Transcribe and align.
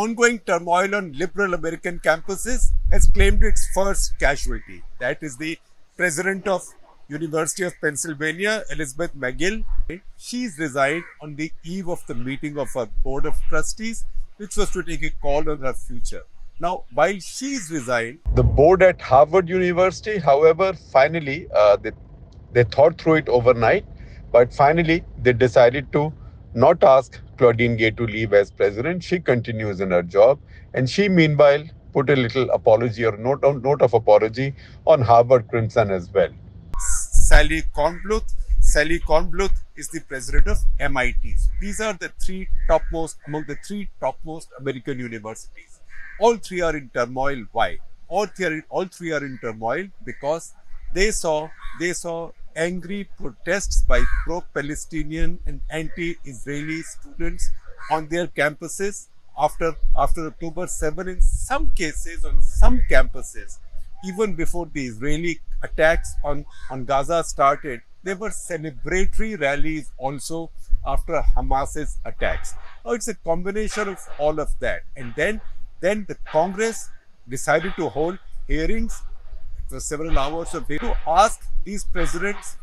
ongoing 0.00 0.38
turmoil 0.50 0.94
on 0.98 1.12
liberal 1.22 1.52
American 1.54 1.98
campuses 2.04 2.70
has 2.90 3.06
claimed 3.16 3.42
its 3.42 3.62
first 3.74 4.18
casualty. 4.18 4.82
That 4.98 5.22
is 5.22 5.36
the 5.36 5.58
president 5.96 6.48
of 6.48 6.62
University 7.08 7.64
of 7.64 7.74
Pennsylvania, 7.82 8.62
Elizabeth 8.70 9.14
Magill. 9.14 9.64
She's 10.16 10.58
resigned 10.58 11.04
on 11.20 11.36
the 11.36 11.52
eve 11.64 11.88
of 11.88 12.06
the 12.06 12.14
meeting 12.14 12.56
of 12.56 12.68
her 12.74 12.86
board 13.04 13.26
of 13.26 13.34
trustees, 13.48 14.04
which 14.38 14.56
was 14.56 14.70
to 14.70 14.82
take 14.82 15.02
a 15.02 15.10
call 15.10 15.50
on 15.50 15.58
her 15.58 15.74
future. 15.74 16.22
Now, 16.60 16.84
while 16.94 17.18
she's 17.18 17.70
resigned, 17.70 18.20
the 18.36 18.42
board 18.60 18.82
at 18.82 19.02
Harvard 19.02 19.48
University, 19.50 20.18
however, 20.18 20.72
finally 20.92 21.38
uh, 21.54 21.76
they 21.76 21.92
they 22.52 22.64
thought 22.64 23.00
through 23.00 23.16
it 23.24 23.28
overnight, 23.28 23.84
but 24.32 24.54
finally 24.54 25.04
they 25.22 25.34
decided 25.44 25.92
to 25.92 26.12
not 26.54 26.82
ask 26.82 27.20
Claudine 27.38 27.76
Gay 27.76 27.90
to 27.92 28.06
leave 28.06 28.32
as 28.32 28.50
president. 28.50 29.04
She 29.04 29.20
continues 29.20 29.80
in 29.80 29.90
her 29.90 30.02
job, 30.02 30.40
and 30.74 30.88
she 30.88 31.08
meanwhile 31.08 31.64
put 31.92 32.10
a 32.10 32.16
little 32.16 32.50
apology 32.50 33.04
or 33.04 33.16
note 33.16 33.42
note 33.42 33.82
of 33.82 33.94
apology 33.94 34.54
on 34.86 35.00
Harvard 35.00 35.48
Crimson 35.48 35.90
as 35.90 36.10
well. 36.12 36.30
Sally 36.78 37.62
Kornbluth. 37.76 38.34
Sally 38.60 38.98
Kornbluth 39.00 39.56
is 39.76 39.88
the 39.88 40.00
president 40.00 40.46
of 40.46 40.58
MIT. 40.78 41.34
These 41.60 41.80
are 41.80 41.94
the 41.94 42.12
three 42.24 42.48
topmost 42.68 43.18
among 43.26 43.44
the 43.48 43.56
three 43.66 43.88
topmost 44.00 44.48
American 44.58 44.98
universities. 44.98 45.80
All 46.20 46.36
three 46.36 46.60
are 46.60 46.76
in 46.76 46.90
turmoil. 46.90 47.44
Why? 47.52 47.78
All 48.08 48.26
three 48.26 48.46
are, 48.46 48.64
all 48.68 48.84
three 48.84 49.12
are 49.12 49.24
in 49.24 49.38
turmoil 49.38 49.88
because 50.04 50.52
they 50.92 51.10
saw 51.10 51.48
they 51.78 51.92
saw 51.92 52.30
angry 52.56 53.08
protests 53.18 53.82
by 53.82 54.02
pro-Palestinian 54.24 55.38
and 55.46 55.60
anti-Israeli 55.70 56.82
students 56.82 57.50
on 57.90 58.08
their 58.08 58.26
campuses 58.26 59.08
after 59.38 59.74
after 59.96 60.26
October 60.26 60.66
7 60.66 61.08
in 61.08 61.20
some 61.22 61.70
cases 61.70 62.24
on 62.24 62.42
some 62.42 62.80
campuses 62.90 63.58
even 64.04 64.34
before 64.34 64.66
the 64.72 64.86
Israeli 64.86 65.40
attacks 65.62 66.14
on, 66.24 66.44
on 66.70 66.84
Gaza 66.84 67.22
started, 67.24 67.82
there 68.02 68.16
were 68.16 68.30
celebratory 68.30 69.38
rallies 69.38 69.92
also 69.98 70.50
after 70.86 71.20
Hamas's 71.20 71.98
attacks. 72.04 72.54
Now 72.84 72.92
it's 72.92 73.08
a 73.08 73.14
combination 73.14 73.88
of 73.88 73.98
all 74.18 74.40
of 74.40 74.58
that. 74.60 74.82
And 74.96 75.12
then, 75.16 75.40
then 75.80 76.06
the 76.08 76.14
Congress 76.26 76.88
decided 77.28 77.74
to 77.76 77.88
hold 77.88 78.18
hearings 78.48 79.02
several 79.78 80.18
hours 80.18 80.54
of 80.54 80.66
to 80.66 80.96
ask 81.06 81.46
these 81.64 81.84
presidents 81.84 82.56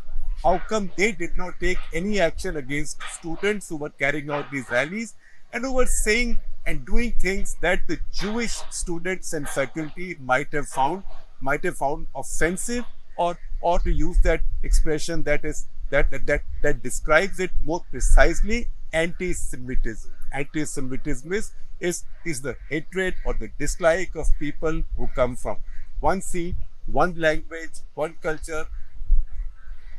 how 0.43 0.57
come 0.69 0.91
they 0.97 1.11
did 1.11 1.37
not 1.37 1.59
take 1.59 1.77
any 1.93 2.19
action 2.19 2.57
against 2.57 3.01
students 3.11 3.69
who 3.69 3.77
were 3.77 3.89
carrying 3.89 4.29
out 4.29 4.51
these 4.51 4.69
rallies 4.69 5.13
and 5.53 5.63
who 5.63 5.73
were 5.73 5.85
saying 5.85 6.39
and 6.65 6.85
doing 6.85 7.13
things 7.13 7.55
that 7.61 7.79
the 7.87 7.99
Jewish 8.11 8.55
students 8.69 9.33
and 9.33 9.47
faculty 9.47 10.17
might 10.19 10.51
have 10.51 10.67
found 10.67 11.03
might 11.39 11.63
have 11.63 11.77
found 11.77 12.07
offensive 12.15 12.83
or 13.17 13.37
or 13.61 13.79
to 13.79 13.91
use 13.91 14.19
that 14.23 14.41
expression 14.63 15.23
that 15.23 15.45
is 15.45 15.65
that 15.89 16.11
that 16.11 16.25
that, 16.25 16.41
that 16.61 16.83
describes 16.83 17.39
it 17.39 17.51
more 17.63 17.83
precisely 17.89 18.67
anti-semitism. 18.93 20.11
Anti-semitism 20.33 21.31
is, 21.33 21.51
is 21.79 22.03
is 22.25 22.41
the 22.41 22.55
hatred 22.69 23.15
or 23.25 23.33
the 23.33 23.49
dislike 23.57 24.15
of 24.15 24.27
people 24.39 24.83
who 24.97 25.07
come 25.15 25.35
from 25.35 25.57
one 25.99 26.21
seed 26.21 26.55
one 26.87 27.13
language 27.19 27.81
one 27.95 28.13
culture 28.21 28.65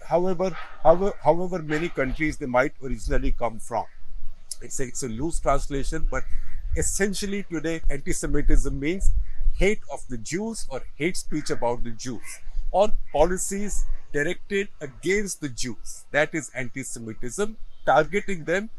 however 0.09 0.51
however 0.83 1.13
however 1.23 1.59
many 1.63 1.89
countries 1.89 2.37
they 2.39 2.47
might 2.47 2.73
originally 2.83 3.33
come 3.33 3.59
from 3.59 3.85
it's 4.63 4.81
a, 4.81 4.85
it's 4.85 5.03
a 5.03 5.09
loose 5.09 5.41
translation 5.41 6.07
but 6.11 6.25
essentially 6.77 7.43
today 7.45 7.81
anti-semitism 7.91 8.79
means 8.81 9.11
hate 9.59 9.81
of 9.93 10.07
the 10.09 10.19
Jews 10.19 10.67
or 10.71 10.83
hate 10.97 11.17
speech 11.17 11.51
about 11.51 11.85
the 11.85 11.91
Jews 11.93 12.39
or 12.71 12.91
policies 13.13 13.85
directed 14.13 14.69
against 14.81 15.41
the 15.41 15.49
Jews. 15.49 16.05
That 16.13 16.35
is 16.35 16.51
anti 16.55 16.83
Semitism, 16.85 17.57
targeting 17.87 18.45
them 18.45 18.71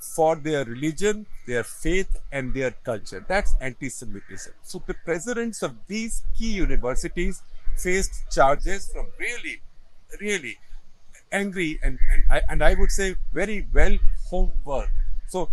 for 0.00 0.36
their 0.36 0.64
religion, 0.64 1.26
their 1.46 1.64
faith, 1.64 2.16
and 2.32 2.54
their 2.54 2.70
culture. 2.70 3.24
That's 3.26 3.54
anti 3.60 3.88
Semitism. 3.88 4.52
So 4.62 4.82
the 4.86 4.94
presidents 4.94 5.62
of 5.62 5.74
these 5.86 6.22
key 6.36 6.52
universities 6.52 7.42
faced 7.76 8.30
charges 8.30 8.90
from 8.92 9.06
really, 9.18 9.60
really 10.20 10.58
angry 11.30 11.78
and, 11.82 11.98
and, 12.12 12.24
I, 12.30 12.42
and 12.48 12.64
I 12.64 12.74
would 12.74 12.90
say 12.90 13.16
very 13.32 13.66
well 13.72 13.96
homework. 14.28 14.90
So 15.28 15.50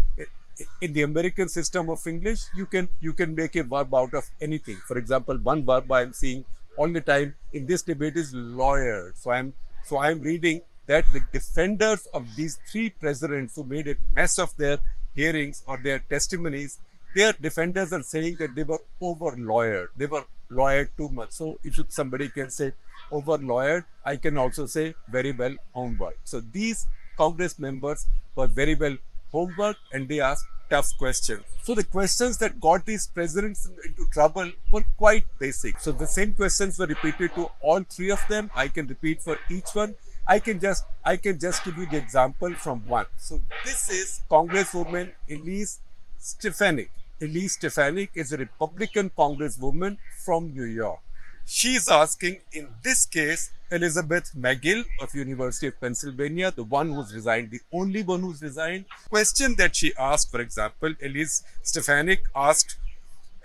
in 0.81 0.94
the 0.94 1.01
American 1.03 1.50
system 1.50 1.89
of 1.89 2.06
English, 2.07 2.44
you 2.56 2.66
can 2.66 2.88
you 3.01 3.13
can 3.13 3.35
make 3.35 3.56
a 3.56 3.63
verb 3.63 3.94
out 3.94 4.13
of 4.13 4.29
anything. 4.41 4.77
For 4.88 4.97
example, 4.97 5.38
one 5.38 5.66
verb 5.66 5.91
I 5.91 6.01
am 6.03 6.13
seeing 6.13 6.45
all 6.77 6.88
the 6.88 7.01
time 7.01 7.35
in 7.53 7.66
this 7.66 7.81
debate 7.81 8.16
is 8.16 8.33
lawyer. 8.33 9.13
So 9.16 9.31
I'm 9.31 9.53
so 9.83 9.97
I'm 9.97 10.22
reading 10.22 10.62
that 10.88 11.06
the 11.13 11.22
defenders 11.31 12.07
of 12.13 12.35
these 12.35 12.59
three 12.72 12.90
presidents 12.90 13.56
who 13.56 13.63
made 13.63 13.88
a 13.88 13.96
mess 14.13 14.38
of 14.40 14.56
their 14.57 14.78
hearings 15.16 15.63
or 15.68 15.78
their 15.78 16.00
testimonies, 16.00 16.79
their 17.16 17.34
defenders 17.34 17.94
are 17.94 18.03
saying 18.03 18.35
that 18.40 18.56
they 18.56 18.63
were 18.63 18.81
over 19.01 19.31
lawyered. 19.38 19.88
They 19.95 20.06
were 20.06 20.25
lawyered 20.51 20.90
too 20.97 21.09
much. 21.09 21.31
So 21.31 21.59
if 21.63 21.79
somebody 21.90 22.29
can 22.29 22.50
say 22.50 22.74
over 23.12 23.38
lawyered, 23.38 23.85
I 24.03 24.18
can 24.18 24.38
also 24.38 24.66
say 24.66 24.95
very 25.09 25.31
well 25.31 25.56
homework. 25.74 26.18
So 26.24 26.41
these 26.41 26.85
Congress 27.18 27.57
members 27.57 28.06
were 28.35 28.47
very 28.47 28.75
well 28.75 28.97
homework 29.31 29.78
and 29.91 30.07
they 30.07 30.19
asked 30.19 30.45
tough 30.69 30.90
questions. 30.97 31.44
So 31.63 31.74
the 31.75 31.84
questions 31.84 32.38
that 32.40 32.59
got 32.59 32.85
these 32.85 33.07
presidents 33.07 33.69
into 33.85 34.06
trouble 34.12 34.51
were 34.72 34.84
quite 34.97 35.25
basic. 35.40 35.79
So 35.79 35.91
the 35.91 36.07
same 36.07 36.34
questions 36.34 36.78
were 36.78 36.88
repeated 36.88 37.34
to 37.35 37.50
all 37.62 37.81
three 37.84 38.12
of 38.12 38.22
them. 38.29 38.51
I 38.56 38.68
can 38.68 38.88
repeat 38.88 39.22
for 39.22 39.38
each 39.50 39.69
one. 39.74 39.95
I 40.28 40.40
can 40.40 40.59
just 40.59 40.86
I 41.03 41.18
can 41.18 41.40
just 41.40 41.63
give 41.63 41.78
you 41.78 41.86
the 41.86 41.97
example 41.97 42.53
from 42.56 42.88
one. 42.88 43.06
So 43.18 43.41
this 43.63 43.90
is 43.90 44.22
Congresswoman 44.30 45.12
Elise 45.30 45.80
Stefanik. 46.18 46.90
Elise 47.22 47.53
Stefanik 47.53 48.09
is 48.16 48.31
a 48.34 48.38
Republican 48.38 49.12
Congresswoman 49.18 49.97
from 50.24 50.53
New 50.53 50.63
York. 50.66 51.00
She's 51.46 51.88
asking 51.88 52.40
in 52.53 52.69
this 52.81 53.06
case 53.06 53.52
Elizabeth 53.72 54.31
Magill 54.36 54.84
of 55.00 55.13
University 55.13 55.68
of 55.68 55.80
Pennsylvania, 55.80 56.52
the 56.52 56.63
one 56.63 56.92
who's 56.92 57.13
resigned, 57.13 57.52
the 57.52 57.62
only 57.72 58.02
one 58.02 58.22
who's 58.22 58.42
resigned. 58.42 58.86
Question 59.09 59.56
that 59.57 59.75
she 59.75 59.94
asked, 59.97 60.31
for 60.31 60.42
example, 60.42 60.94
Elise 61.03 61.44
Stefanik 61.62 62.24
asked 62.36 62.78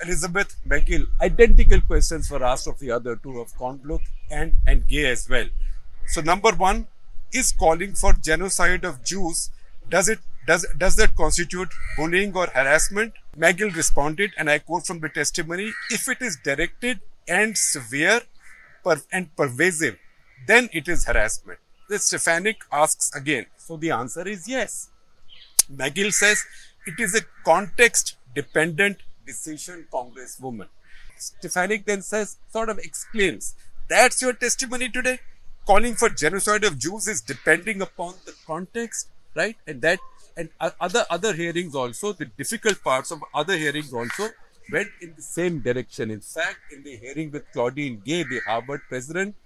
Elizabeth 0.02 0.56
Magill. 0.66 1.04
Identical 1.20 1.80
questions 1.82 2.30
were 2.30 2.42
asked 2.42 2.66
of 2.66 2.78
the 2.78 2.90
other 2.90 3.16
two, 3.16 3.38
of 3.38 3.54
Kornbluth 3.56 4.06
and, 4.30 4.54
and 4.66 4.86
Gay 4.88 5.06
as 5.06 5.28
well. 5.28 5.46
So 6.10 6.20
number 6.20 6.50
one, 6.52 6.86
is 7.32 7.52
calling 7.52 7.94
for 7.94 8.12
genocide 8.12 8.84
of 8.84 9.04
Jews, 9.04 9.50
does 9.88 10.08
it 10.08 10.18
does, 10.46 10.66
does 10.76 10.96
that 10.96 11.14
constitute 11.14 11.68
bullying 11.96 12.34
or 12.34 12.46
harassment? 12.46 13.12
Magill 13.38 13.74
responded, 13.74 14.32
and 14.36 14.50
I 14.50 14.58
quote 14.58 14.86
from 14.86 14.98
the 15.00 15.08
testimony, 15.08 15.72
if 15.90 16.08
it 16.08 16.20
is 16.20 16.38
directed 16.42 16.98
and 17.28 17.56
severe 17.56 18.22
per- 18.82 19.02
and 19.12 19.34
pervasive, 19.36 19.96
then 20.46 20.68
it 20.72 20.88
is 20.88 21.04
harassment. 21.04 21.58
The 21.88 21.98
Stefanik 21.98 22.64
asks 22.72 23.14
again. 23.14 23.46
So 23.58 23.76
the 23.76 23.92
answer 23.92 24.26
is 24.26 24.48
yes. 24.48 24.88
Magill 25.72 26.12
says 26.12 26.42
it 26.86 26.98
is 26.98 27.14
a 27.14 27.20
context 27.44 28.16
dependent 28.34 28.98
decision, 29.26 29.86
Congresswoman. 29.92 30.68
Stefanik 31.18 31.84
then 31.84 32.02
says, 32.02 32.38
sort 32.50 32.70
of 32.70 32.78
exclaims, 32.78 33.54
That's 33.88 34.22
your 34.22 34.32
testimony 34.32 34.88
today? 34.88 35.20
Calling 35.70 35.94
for 35.94 36.08
genocide 36.08 36.64
of 36.64 36.80
Jews 36.80 37.06
is 37.06 37.20
depending 37.20 37.80
upon 37.80 38.14
the 38.26 38.34
context, 38.44 39.08
right? 39.36 39.56
And 39.68 39.80
that 39.82 40.00
and 40.36 40.48
other 40.80 41.04
other 41.08 41.32
hearings 41.32 41.76
also, 41.76 42.12
the 42.12 42.24
difficult 42.24 42.82
parts 42.82 43.12
of 43.12 43.22
other 43.32 43.56
hearings 43.56 43.92
also 43.92 44.30
went 44.72 44.88
in 45.00 45.12
the 45.14 45.22
same 45.22 45.60
direction. 45.60 46.10
In 46.10 46.22
fact, 46.22 46.58
in 46.72 46.82
the 46.82 46.96
hearing 46.96 47.30
with 47.30 47.44
Claudine 47.52 48.02
Gay, 48.04 48.24
the 48.24 48.40
Harvard 48.48 48.80
president, 48.88 49.36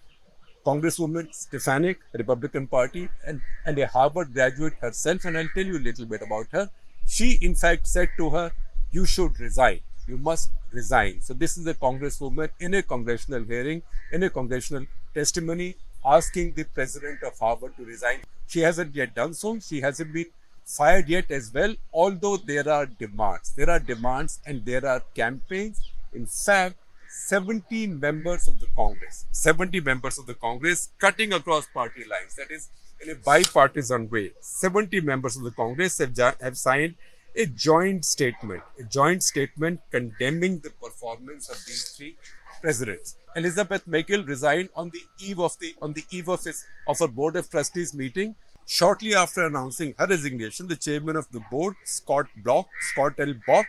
Congresswoman 0.65 1.29
Stefanik, 1.35 1.99
Republican 2.15 2.69
Party, 2.69 3.07
and, 3.27 3.43
and 3.67 3.79
a 3.79 3.87
Harvard 3.87 4.33
graduate 4.33 4.81
herself, 4.81 5.27
and 5.27 5.37
I'll 5.37 5.55
tell 5.55 5.67
you 5.67 5.77
a 5.77 5.87
little 5.91 6.07
bit 6.07 6.23
about 6.23 6.47
her. 6.53 6.71
She, 7.07 7.33
in 7.43 7.55
fact, 7.55 7.87
said 7.87 8.09
to 8.17 8.31
her, 8.31 8.51
You 8.93 9.05
should 9.05 9.39
resign. 9.39 9.81
You 10.07 10.17
must 10.17 10.53
resign. 10.73 11.21
So, 11.21 11.35
this 11.35 11.59
is 11.59 11.67
a 11.67 11.75
Congresswoman 11.75 12.49
in 12.61 12.73
a 12.73 12.83
congressional 12.83 13.45
hearing, 13.45 13.83
in 14.11 14.23
a 14.23 14.31
congressional 14.31 14.87
testimony, 15.13 15.77
asking 16.05 16.55
the 16.55 16.65
president 16.65 17.23
of 17.23 17.39
Harvard 17.39 17.77
to 17.77 17.85
resign. 17.85 18.19
She 18.47 18.61
hasn't 18.61 18.95
yet 18.95 19.15
done 19.15 19.35
so. 19.35 19.59
She 19.59 19.81
hasn't 19.81 20.13
been 20.13 20.27
fired 20.65 21.09
yet 21.09 21.31
as 21.31 21.53
well, 21.53 21.75
although 21.93 22.37
there 22.37 22.69
are 22.69 22.87
demands. 22.87 23.53
There 23.55 23.71
are 23.71 23.79
demands 23.79 24.41
and 24.47 24.65
there 24.65 24.87
are 24.87 25.03
campaigns. 25.15 25.81
In 26.13 26.27
fact, 26.27 26.77
17 27.09 27.99
members 28.01 28.49
of 28.49 28.59
the 28.61 28.67
Congress, 28.77 29.25
70 29.31 29.81
members 29.81 30.19
of 30.19 30.27
the 30.27 30.35
Congress 30.35 30.91
cutting 30.99 31.33
across 31.33 31.67
party 31.67 32.05
lines, 32.05 32.35
that 32.37 32.51
is 32.51 32.69
in 33.01 33.11
a 33.11 33.15
bipartisan 33.15 34.11
way. 34.11 34.33
70 34.41 35.01
members 35.01 35.37
of 35.37 35.43
the 35.43 35.51
Congress 35.51 35.99
have, 35.99 36.17
have 36.41 36.57
signed 36.57 36.95
a 37.37 37.47
joint 37.47 38.05
statement, 38.05 38.63
a 38.79 38.85
joint 38.85 39.23
statement 39.23 39.81
condemning 39.91 40.61
the 40.61 40.71
performance 40.71 41.49
of 41.49 41.57
these 41.67 41.91
three 41.91 42.17
presidents. 42.65 43.17
Elizabeth 43.37 43.87
Magill 43.95 44.27
resigned 44.27 44.71
on 44.75 44.91
the 44.97 45.03
eve 45.29 45.41
of 45.47 45.57
the 45.63 45.71
on 45.83 45.93
the 45.93 46.05
eve 46.19 46.29
of 46.35 46.43
his 46.49 46.65
of 46.93 46.99
her 47.05 47.13
board 47.21 47.37
of 47.41 47.51
trustees 47.55 47.95
meeting. 48.03 48.35
Shortly 48.75 49.15
after 49.23 49.43
announcing 49.47 49.95
her 49.99 50.07
resignation, 50.13 50.69
the 50.69 50.77
chairman 50.85 51.17
of 51.23 51.27
the 51.31 51.41
board, 51.51 51.75
Scott 51.85 52.31
Block, 52.45 52.69
Scott 52.91 53.19
L. 53.25 53.35
Bok, 53.47 53.67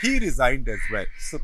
he 0.00 0.18
resigned 0.24 0.68
as 0.68 0.80
well. 0.94 1.04
So 1.26 1.38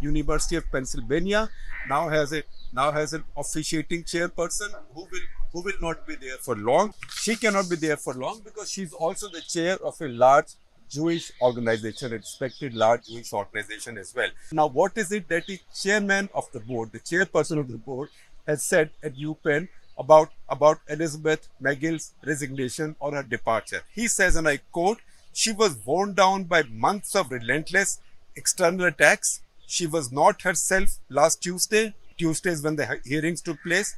University 0.00 0.56
of 0.60 0.70
Pennsylvania 0.76 1.42
now 1.90 2.08
has 2.14 2.32
a 2.38 2.42
now 2.80 2.90
has 2.92 3.12
an 3.18 3.24
officiating 3.36 4.04
chairperson 4.14 4.72
who 4.94 5.02
will 5.12 5.26
who 5.52 5.62
will 5.66 5.82
not 5.82 6.06
be 6.06 6.16
there 6.24 6.38
for 6.46 6.56
long. 6.70 6.94
She 7.24 7.36
cannot 7.44 7.68
be 7.74 7.76
there 7.84 7.98
for 8.06 8.14
long 8.14 8.40
because 8.48 8.70
she's 8.70 8.94
also 9.08 9.28
the 9.36 9.44
chair 9.56 9.76
of 9.92 10.00
a 10.08 10.08
large 10.24 10.56
Jewish 10.88 11.32
organization, 11.40 12.12
respected 12.12 12.74
large 12.74 13.06
Jewish 13.06 13.32
organization 13.32 13.98
as 13.98 14.14
well. 14.14 14.30
Now, 14.52 14.66
what 14.66 14.96
is 14.96 15.12
it 15.12 15.28
that 15.28 15.46
the 15.46 15.60
chairman 15.74 16.28
of 16.34 16.50
the 16.52 16.60
board, 16.60 16.92
the 16.92 17.00
chairperson 17.00 17.58
of 17.58 17.68
the 17.68 17.78
board, 17.78 18.08
has 18.46 18.62
said 18.62 18.90
at 19.02 19.16
UPenn 19.16 19.68
about 19.98 20.30
about 20.48 20.80
Elizabeth 20.88 21.48
Magill's 21.60 22.12
resignation 22.24 22.96
or 23.00 23.14
her 23.14 23.22
departure? 23.22 23.82
He 23.92 24.08
says, 24.08 24.36
and 24.36 24.48
I 24.48 24.58
quote, 24.72 25.00
"She 25.32 25.52
was 25.52 25.76
worn 25.84 26.14
down 26.14 26.44
by 26.44 26.62
months 26.62 27.14
of 27.14 27.30
relentless 27.30 27.98
external 28.36 28.86
attacks. 28.86 29.40
She 29.66 29.86
was 29.86 30.10
not 30.10 30.42
herself 30.42 30.98
last 31.08 31.42
Tuesday. 31.42 31.94
Tuesdays 32.16 32.62
when 32.62 32.76
the 32.76 33.00
hearings 33.04 33.42
took 33.42 33.62
place." 33.62 33.94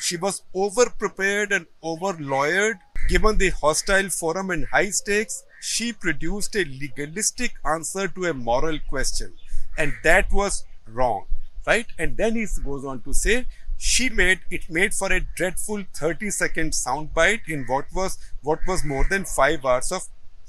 She 0.00 0.16
was 0.16 0.42
over 0.54 0.90
prepared 0.90 1.52
and 1.52 1.66
over 1.82 2.12
lawyered. 2.12 2.78
Given 3.08 3.38
the 3.38 3.50
hostile 3.50 4.10
forum 4.10 4.50
and 4.50 4.66
high 4.66 4.90
stakes, 4.90 5.44
she 5.60 5.92
produced 5.92 6.54
a 6.56 6.64
legalistic 6.64 7.54
answer 7.64 8.08
to 8.08 8.26
a 8.26 8.34
moral 8.34 8.78
question. 8.88 9.32
And 9.76 9.92
that 10.04 10.32
was 10.32 10.64
wrong. 10.86 11.26
Right? 11.66 11.86
And 11.98 12.16
then 12.16 12.34
he 12.34 12.46
goes 12.64 12.84
on 12.84 13.02
to 13.02 13.12
say, 13.12 13.46
she 13.76 14.08
made 14.08 14.40
it 14.50 14.68
made 14.68 14.92
for 14.92 15.12
a 15.12 15.20
dreadful 15.36 15.84
30 15.94 16.30
second 16.30 16.72
soundbite 16.72 17.48
in 17.48 17.64
what 17.66 17.86
was 17.94 18.18
what 18.42 18.58
was 18.66 18.84
more 18.84 19.06
than 19.08 19.24
five 19.24 19.64
hours 19.64 19.92
of 19.92 20.02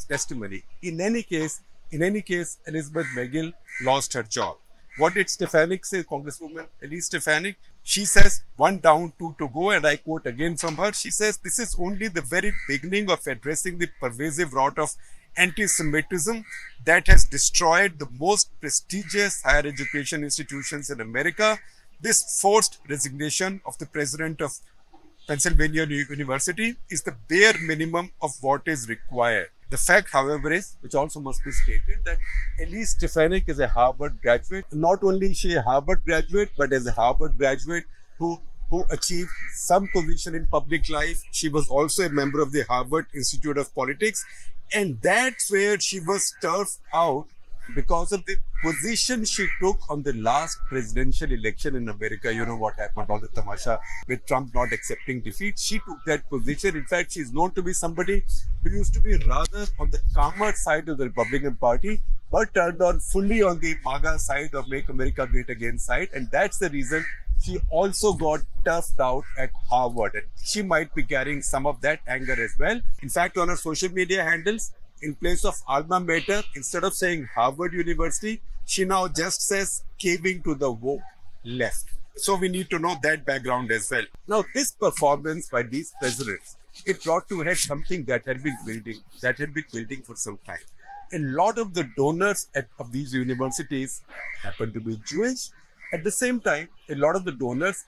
testimony. 0.07 0.63
In 0.81 0.99
any 0.99 1.21
case, 1.21 1.61
in 1.91 2.01
any 2.01 2.21
case, 2.21 2.57
Elizabeth 2.65 3.05
Magill 3.15 3.53
lost 3.83 4.13
her 4.13 4.23
job. 4.23 4.57
What 4.97 5.13
did 5.13 5.29
Stefanik 5.29 5.85
say, 5.85 6.03
Congresswoman 6.03 6.67
Elise 6.83 7.05
Stefanik? 7.05 7.55
She 7.89 8.05
says, 8.05 8.43
one 8.55 8.77
down, 8.77 9.13
two 9.17 9.35
to 9.39 9.47
go. 9.47 9.71
And 9.71 9.83
I 9.83 9.95
quote 9.95 10.27
again 10.27 10.57
from 10.57 10.75
her. 10.77 10.93
She 10.93 11.09
says, 11.09 11.37
this 11.37 11.57
is 11.57 11.75
only 11.79 12.07
the 12.07 12.21
very 12.21 12.53
beginning 12.67 13.09
of 13.09 13.25
addressing 13.25 13.79
the 13.79 13.89
pervasive 13.99 14.53
rot 14.53 14.77
of 14.77 14.93
anti 15.35 15.65
Semitism 15.65 16.45
that 16.85 17.07
has 17.07 17.25
destroyed 17.25 17.97
the 17.97 18.07
most 18.19 18.51
prestigious 18.61 19.41
higher 19.41 19.65
education 19.65 20.23
institutions 20.23 20.91
in 20.91 21.01
America. 21.01 21.57
This 21.99 22.39
forced 22.39 22.77
resignation 22.87 23.59
of 23.65 23.75
the 23.79 23.87
president 23.87 24.39
of 24.39 24.51
Pennsylvania 25.27 25.87
University 25.87 26.75
is 26.91 27.01
the 27.01 27.15
bare 27.27 27.55
minimum 27.59 28.11
of 28.21 28.33
what 28.41 28.67
is 28.67 28.87
required. 28.87 29.49
The 29.69 29.77
fact, 29.77 30.09
however, 30.11 30.51
is, 30.51 30.75
which 30.81 30.95
also 30.95 31.19
must 31.19 31.43
be 31.43 31.51
stated, 31.51 31.99
that 32.05 32.17
Elise 32.59 32.91
Stefanik 32.91 33.43
is 33.47 33.59
a 33.59 33.67
Harvard 33.67 34.19
graduate. 34.21 34.65
Not 34.71 35.03
only 35.03 35.31
is 35.31 35.37
she 35.37 35.53
a 35.53 35.61
Harvard 35.61 36.03
graduate, 36.05 36.49
but 36.57 36.73
as 36.73 36.87
a 36.87 36.91
Harvard 36.91 37.37
graduate 37.37 37.85
who 38.17 38.41
who 38.69 38.85
achieved 38.91 39.29
some 39.55 39.87
position 39.91 40.35
in 40.35 40.45
public 40.45 40.89
life. 40.89 41.23
She 41.31 41.49
was 41.49 41.67
also 41.69 42.03
a 42.03 42.09
member 42.09 42.39
of 42.39 42.51
the 42.51 42.63
Harvard 42.63 43.07
Institute 43.15 43.57
of 43.57 43.73
Politics, 43.73 44.23
and 44.73 45.01
that's 45.01 45.51
where 45.51 45.79
she 45.79 45.99
was 45.99 46.33
turfed 46.41 46.79
out 46.93 47.25
because 47.75 48.11
of 48.11 48.25
the 48.25 48.35
position 48.63 49.25
she 49.25 49.47
took 49.61 49.77
on 49.89 50.03
the 50.03 50.13
last 50.13 50.59
presidential 50.67 51.31
election 51.31 51.75
in 51.75 51.89
America. 51.89 52.33
You 52.33 52.45
know 52.45 52.57
what 52.57 52.75
happened, 52.75 53.09
all 53.09 53.19
the 53.19 53.27
tamasha 53.29 53.79
with 54.07 54.25
Trump 54.25 54.53
not 54.53 54.73
accepting 54.73 55.21
defeat. 55.21 55.57
She 55.59 55.79
took 55.79 56.03
that 56.05 56.29
position. 56.29 56.75
In 56.75 56.85
fact, 56.85 57.13
she's 57.13 57.31
known 57.31 57.51
to 57.51 57.61
be 57.61 57.73
somebody 57.73 58.23
who 58.63 58.69
used 58.71 58.93
to 58.95 58.99
be 58.99 59.17
rather 59.17 59.67
on 59.79 59.89
the 59.91 59.99
calmer 60.13 60.53
side 60.53 60.89
of 60.89 60.97
the 60.97 61.05
Republican 61.05 61.55
Party, 61.55 62.01
but 62.31 62.53
turned 62.53 62.81
on 62.81 62.99
fully 62.99 63.41
on 63.41 63.59
the 63.59 63.75
MAGA 63.85 64.19
side 64.19 64.53
of 64.53 64.67
Make 64.69 64.89
America 64.89 65.27
Great 65.27 65.49
Again 65.49 65.79
side. 65.79 66.09
And 66.13 66.29
that's 66.31 66.57
the 66.57 66.69
reason 66.69 67.05
she 67.41 67.59
also 67.69 68.13
got 68.13 68.41
toughed 68.65 68.99
out 68.99 69.23
at 69.37 69.51
Harvard. 69.69 70.25
She 70.43 70.61
might 70.61 70.93
be 70.93 71.03
carrying 71.03 71.41
some 71.41 71.65
of 71.65 71.79
that 71.81 72.01
anger 72.07 72.41
as 72.43 72.55
well. 72.59 72.81
In 73.01 73.09
fact, 73.09 73.37
on 73.37 73.47
her 73.47 73.55
social 73.55 73.89
media 73.89 74.23
handles, 74.23 74.73
in 75.01 75.15
place 75.15 75.45
of 75.45 75.55
alma 75.67 75.99
mater, 75.99 76.43
instead 76.55 76.83
of 76.83 76.93
saying 76.93 77.27
Harvard 77.33 77.73
University, 77.73 78.41
she 78.65 78.85
now 78.85 79.07
just 79.07 79.41
says 79.41 79.83
caving 79.97 80.43
to 80.43 80.55
the 80.55 80.71
woke 80.71 81.01
left. 81.43 81.85
So 82.15 82.35
we 82.35 82.49
need 82.49 82.69
to 82.71 82.79
know 82.79 82.97
that 83.01 83.25
background 83.25 83.71
as 83.71 83.89
well. 83.89 84.03
Now, 84.27 84.43
this 84.53 84.71
performance 84.71 85.49
by 85.49 85.63
these 85.63 85.93
presidents, 85.99 86.57
it 86.85 87.03
brought 87.03 87.29
to 87.29 87.41
head 87.41 87.57
something 87.57 88.03
that 88.05 88.25
had 88.25 88.43
been 88.43 88.57
building, 88.65 88.99
that 89.21 89.37
had 89.37 89.53
been 89.53 89.65
building 89.71 90.01
for 90.01 90.15
some 90.15 90.37
time. 90.45 90.59
A 91.13 91.19
lot 91.19 91.57
of 91.57 91.73
the 91.73 91.89
donors 91.97 92.49
at, 92.53 92.67
of 92.77 92.91
these 92.91 93.13
universities 93.13 94.01
happen 94.41 94.73
to 94.73 94.79
be 94.79 94.99
Jewish. 95.05 95.49
At 95.93 96.03
the 96.03 96.11
same 96.11 96.39
time, 96.39 96.69
a 96.89 96.95
lot 96.95 97.15
of 97.15 97.25
the 97.25 97.31
donors 97.31 97.85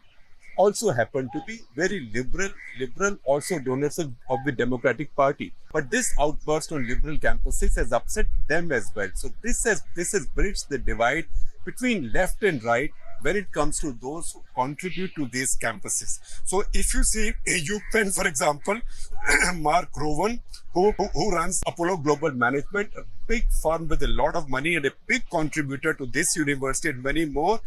also 0.57 0.91
happen 0.91 1.29
to 1.33 1.41
be 1.47 1.59
very 1.75 2.09
liberal, 2.13 2.49
liberal 2.79 3.17
also 3.23 3.59
donors 3.59 3.99
of, 3.99 4.13
of 4.29 4.39
the 4.45 4.51
Democratic 4.51 5.15
Party. 5.15 5.53
But 5.71 5.89
this 5.89 6.13
outburst 6.19 6.71
on 6.71 6.87
liberal 6.87 7.17
campuses 7.17 7.75
has 7.75 7.91
upset 7.91 8.27
them 8.47 8.71
as 8.71 8.91
well. 8.95 9.09
So 9.13 9.29
this 9.41 9.63
has 9.63 9.83
this 9.95 10.11
has 10.11 10.27
bridged 10.27 10.69
the 10.69 10.77
divide 10.77 11.25
between 11.65 12.11
left 12.11 12.43
and 12.43 12.63
right 12.63 12.91
when 13.21 13.35
it 13.35 13.51
comes 13.51 13.79
to 13.79 13.91
those 14.01 14.31
who 14.31 14.41
contribute 14.55 15.13
to 15.15 15.27
these 15.27 15.57
campuses. 15.57 16.19
So 16.45 16.63
if 16.73 16.93
you 16.93 17.03
see 17.03 17.33
UPenn, 17.47 18.13
for 18.13 18.27
example, 18.27 18.79
Mark 19.55 19.89
Rowan, 19.97 20.41
who, 20.73 20.91
who, 20.93 21.05
who 21.13 21.31
runs 21.31 21.61
Apollo 21.67 21.97
Global 21.97 22.31
Management, 22.31 22.91
a 22.97 23.03
big 23.27 23.45
firm 23.61 23.87
with 23.87 24.03
a 24.03 24.07
lot 24.07 24.35
of 24.35 24.49
money 24.49 24.75
and 24.75 24.85
a 24.85 24.93
big 25.07 25.23
contributor 25.29 25.93
to 25.93 26.05
this 26.05 26.35
university 26.35 26.89
and 26.89 27.03
many 27.03 27.25
more, 27.25 27.59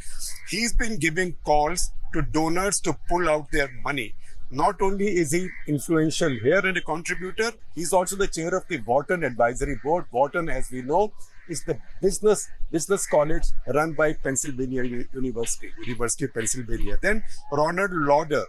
he's 0.49 0.75
been 0.75 0.99
giving 0.99 1.35
calls 1.45 1.91
to 2.12 2.23
donors 2.23 2.81
to 2.81 2.97
pull 3.09 3.29
out 3.29 3.50
their 3.50 3.71
money. 3.83 4.15
Not 4.50 4.81
only 4.83 5.09
is 5.17 5.33
he 5.33 5.49
influential 5.67 6.31
here 6.31 6.61
and 6.65 6.77
a 6.77 6.81
contributor, 6.81 7.53
he's 7.75 7.93
also 7.93 8.15
the 8.15 8.29
chair 8.29 8.55
of 8.55 8.69
the 8.69 8.79
Wharton 8.79 9.25
Advisory 9.25 9.81
Board. 9.83 10.05
Wharton, 10.12 10.49
as 10.49 10.71
we 10.71 10.83
know, 10.83 11.12
is 11.49 11.64
the 11.64 11.79
business 12.00 12.49
business 12.71 13.07
college 13.07 13.45
run 13.75 13.92
by 13.92 14.12
Pennsylvania 14.12 14.83
Uni- 14.83 15.07
University, 15.12 15.73
University 15.87 16.25
of 16.25 16.35
Pennsylvania. 16.35 16.99
Then 17.00 17.25
Ronald 17.52 17.92
Lauder. 17.92 18.45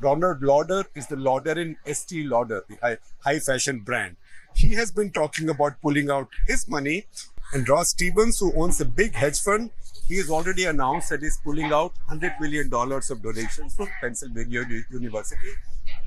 Ronald 0.00 0.42
Lauder 0.42 0.84
is 0.94 1.06
the 1.08 1.16
Lauder 1.16 1.60
in 1.60 1.76
Estee 1.86 2.24
Lauder, 2.24 2.64
the 2.68 2.76
high, 2.82 2.96
high 3.22 3.38
fashion 3.38 3.80
brand. 3.80 4.16
He 4.54 4.74
has 4.74 4.90
been 4.90 5.10
talking 5.10 5.50
about 5.50 5.80
pulling 5.82 6.10
out 6.10 6.28
his 6.46 6.66
money. 6.68 7.06
And 7.52 7.68
Ross 7.68 7.90
Stevens, 7.90 8.38
who 8.38 8.52
owns 8.54 8.80
a 8.80 8.84
big 8.84 9.14
hedge 9.14 9.40
fund, 9.40 9.70
he 10.06 10.16
has 10.16 10.30
already 10.30 10.64
announced 10.64 11.10
that 11.10 11.22
he's 11.22 11.36
pulling 11.38 11.72
out 11.72 11.92
$100 12.10 12.40
million 12.40 12.72
of 12.72 13.22
donations 13.22 13.74
from 13.74 13.88
Pennsylvania 14.00 14.64
University 14.90 15.52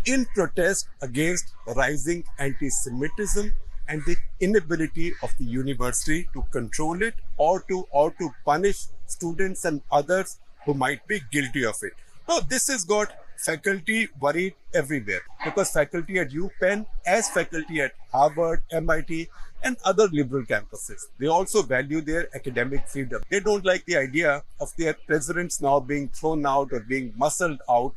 in 0.06 0.26
protest 0.36 0.88
against 1.02 1.54
rising 1.76 2.24
anti 2.40 2.70
Semitism 2.70 3.54
and 3.94 4.04
the 4.06 4.18
inability 4.40 5.12
of 5.22 5.34
the 5.40 5.46
university 5.56 6.28
to 6.34 6.44
control 6.52 7.04
it 7.08 7.26
or 7.38 7.60
to 7.72 7.82
or 7.92 8.06
to 8.22 8.30
punish 8.52 8.86
students 9.18 9.66
and 9.66 9.82
others 9.92 10.40
who 10.66 10.74
might 10.86 11.06
be 11.12 11.20
guilty 11.32 11.66
of 11.72 11.84
it. 11.90 11.94
Now 12.28 12.40
this 12.54 12.68
has 12.74 12.86
got 12.94 13.14
faculty 13.46 14.08
worried 14.20 14.56
everywhere 14.74 15.22
because 15.46 15.72
faculty 15.72 16.20
at 16.20 16.32
UPenn, 16.32 16.86
as 17.06 17.30
faculty 17.30 17.82
at 17.82 17.94
Harvard, 18.12 18.64
MIT, 18.72 19.28
and 19.64 19.78
other 19.86 20.08
liberal 20.08 20.44
campuses, 20.44 21.04
they 21.20 21.28
also 21.28 21.62
value 21.62 22.02
their 22.02 22.28
academic 22.36 22.88
freedom. 22.88 23.22
They 23.30 23.40
don't 23.40 23.66
like 23.66 23.86
the 23.86 23.98
idea 23.98 24.44
of 24.60 24.74
their 24.78 24.94
presidents 24.94 25.62
now 25.62 25.80
being 25.80 26.10
thrown 26.10 26.46
out 26.46 26.74
or 26.74 26.80
being 26.80 27.14
muscled 27.16 27.62
out 27.70 27.94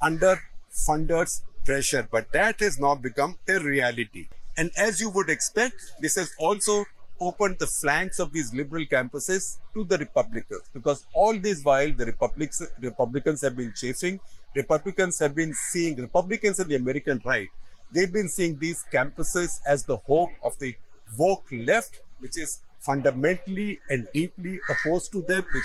under 0.00 0.38
funders' 0.72 1.42
pressure, 1.64 2.06
but 2.10 2.32
that 2.32 2.60
has 2.60 2.78
now 2.78 2.94
become 2.94 3.38
a 3.48 3.58
reality. 3.58 4.28
And 4.56 4.70
as 4.76 5.00
you 5.00 5.10
would 5.10 5.28
expect, 5.28 5.74
this 6.00 6.16
has 6.16 6.32
also 6.38 6.84
opened 7.20 7.58
the 7.58 7.66
flanks 7.66 8.18
of 8.18 8.32
these 8.32 8.52
liberal 8.54 8.84
campuses 8.84 9.58
to 9.74 9.84
the 9.84 9.98
Republicans 9.98 10.62
because 10.74 11.06
all 11.14 11.38
this 11.38 11.62
while 11.64 11.92
the 11.92 12.04
Republics, 12.06 12.62
Republicans 12.80 13.40
have 13.40 13.56
been 13.56 13.72
chafing, 13.74 14.20
Republicans 14.54 15.18
have 15.18 15.34
been 15.34 15.54
seeing, 15.54 15.96
Republicans 15.96 16.58
and 16.58 16.70
the 16.70 16.76
American 16.76 17.20
right, 17.24 17.48
they've 17.92 18.12
been 18.12 18.28
seeing 18.28 18.58
these 18.58 18.84
campuses 18.92 19.60
as 19.66 19.84
the 19.84 19.96
hope 19.96 20.30
of 20.42 20.58
the 20.58 20.74
woke 21.16 21.46
left, 21.52 22.00
which 22.18 22.38
is 22.38 22.60
fundamentally 22.80 23.80
and 23.88 24.06
deeply 24.12 24.60
opposed 24.68 25.12
to 25.12 25.22
them, 25.22 25.44
which 25.54 25.64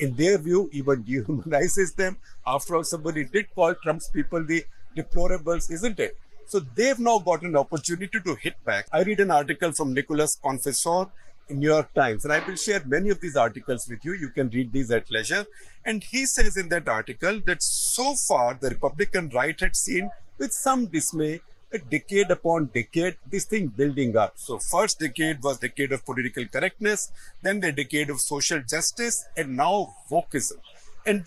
in 0.00 0.14
their 0.16 0.38
view, 0.38 0.68
even 0.72 1.02
dehumanizes 1.08 1.94
them. 1.94 2.16
After 2.46 2.76
all, 2.76 2.84
somebody 2.84 3.24
did 3.24 3.54
call 3.54 3.74
Trump's 3.74 4.08
people 4.08 4.44
the 4.44 4.64
deplorables, 4.96 5.70
isn't 5.70 5.98
it? 6.00 6.16
So 6.46 6.60
they've 6.60 6.98
now 6.98 7.18
got 7.18 7.42
an 7.42 7.56
opportunity 7.56 8.20
to 8.20 8.34
hit 8.34 8.62
back. 8.64 8.86
I 8.92 9.02
read 9.02 9.20
an 9.20 9.30
article 9.30 9.72
from 9.72 9.94
Nicholas 9.94 10.38
Confessore 10.42 11.10
in 11.48 11.58
New 11.58 11.68
York 11.68 11.92
Times, 11.94 12.24
and 12.24 12.32
I 12.32 12.46
will 12.46 12.56
share 12.56 12.82
many 12.86 13.10
of 13.10 13.20
these 13.20 13.36
articles 13.36 13.86
with 13.88 14.04
you. 14.04 14.14
You 14.14 14.30
can 14.30 14.48
read 14.50 14.72
these 14.72 14.90
at 14.90 15.10
leisure. 15.10 15.46
And 15.84 16.02
he 16.02 16.26
says 16.26 16.56
in 16.56 16.68
that 16.70 16.88
article 16.88 17.40
that 17.46 17.62
so 17.62 18.14
far 18.14 18.58
the 18.60 18.70
Republican 18.70 19.30
right 19.34 19.58
had 19.58 19.76
seen 19.76 20.10
with 20.38 20.52
some 20.52 20.86
dismay 20.86 21.40
a 21.72 21.78
decade 21.78 22.30
upon 22.30 22.70
decade 22.72 23.16
this 23.28 23.44
thing 23.46 23.66
building 23.66 24.16
up 24.16 24.34
so 24.36 24.58
first 24.58 25.00
decade 25.00 25.42
was 25.42 25.58
decade 25.58 25.90
of 25.90 26.04
political 26.04 26.46
correctness 26.46 27.10
then 27.42 27.58
the 27.58 27.72
decade 27.72 28.10
of 28.10 28.20
social 28.20 28.60
justice 28.60 29.24
and 29.36 29.56
now 29.56 29.92
wokeism 30.08 30.58
and 31.04 31.24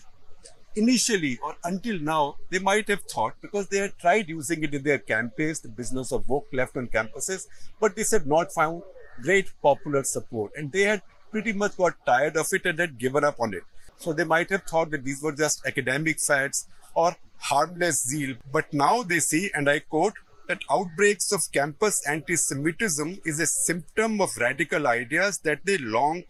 initially 0.82 1.38
or 1.44 1.56
until 1.64 1.98
now 2.00 2.36
they 2.52 2.60
might 2.60 2.88
have 2.88 3.02
thought 3.14 3.34
because 3.42 3.68
they 3.70 3.80
had 3.86 3.98
tried 4.04 4.30
using 4.30 4.64
it 4.64 4.74
in 4.74 4.84
their 4.84 5.00
campaigns 5.14 5.60
the 5.62 5.74
business 5.82 6.12
of 6.12 6.30
woke 6.30 6.48
left 6.60 6.78
on 6.78 6.88
campuses 6.88 7.48
but 7.80 7.96
this 7.96 8.12
had 8.12 8.28
not 8.36 8.54
found 8.60 8.84
great 9.22 9.52
popular 9.62 10.04
support. 10.04 10.52
And 10.56 10.72
they 10.72 10.84
had 10.84 11.02
pretty 11.32 11.54
much 11.54 11.78
got 11.78 11.94
tired 12.06 12.38
of 12.38 12.48
it 12.52 12.66
and 12.66 12.80
had 12.80 12.98
given 12.98 13.24
up 13.24 13.40
on 13.40 13.54
it. 13.54 13.64
So 13.98 14.14
they 14.14 14.24
might 14.24 14.50
have 14.50 14.64
thought 14.64 14.92
that 14.92 15.04
these 15.04 15.22
were 15.22 15.32
just 15.32 15.66
academic 15.66 16.20
fads 16.20 16.68
or 16.94 17.16
harmless 17.38 18.06
zeal. 18.06 18.36
But 18.52 18.72
now 18.74 19.04
they 19.04 19.20
see 19.20 19.52
and 19.54 19.70
i 19.70 19.80
quote 19.80 20.14
that 20.48 20.62
outbreaks 20.72 21.32
of 21.32 21.52
campus 21.52 22.08
anti 22.08 22.36
Semitism 22.36 23.20
is 23.26 23.40
a 23.40 23.46
symptom 23.46 24.22
of 24.22 24.38
radical 24.38 24.88
ideas 24.88 25.40
that 25.40 25.60
they 25.66 25.78
long 25.78 26.24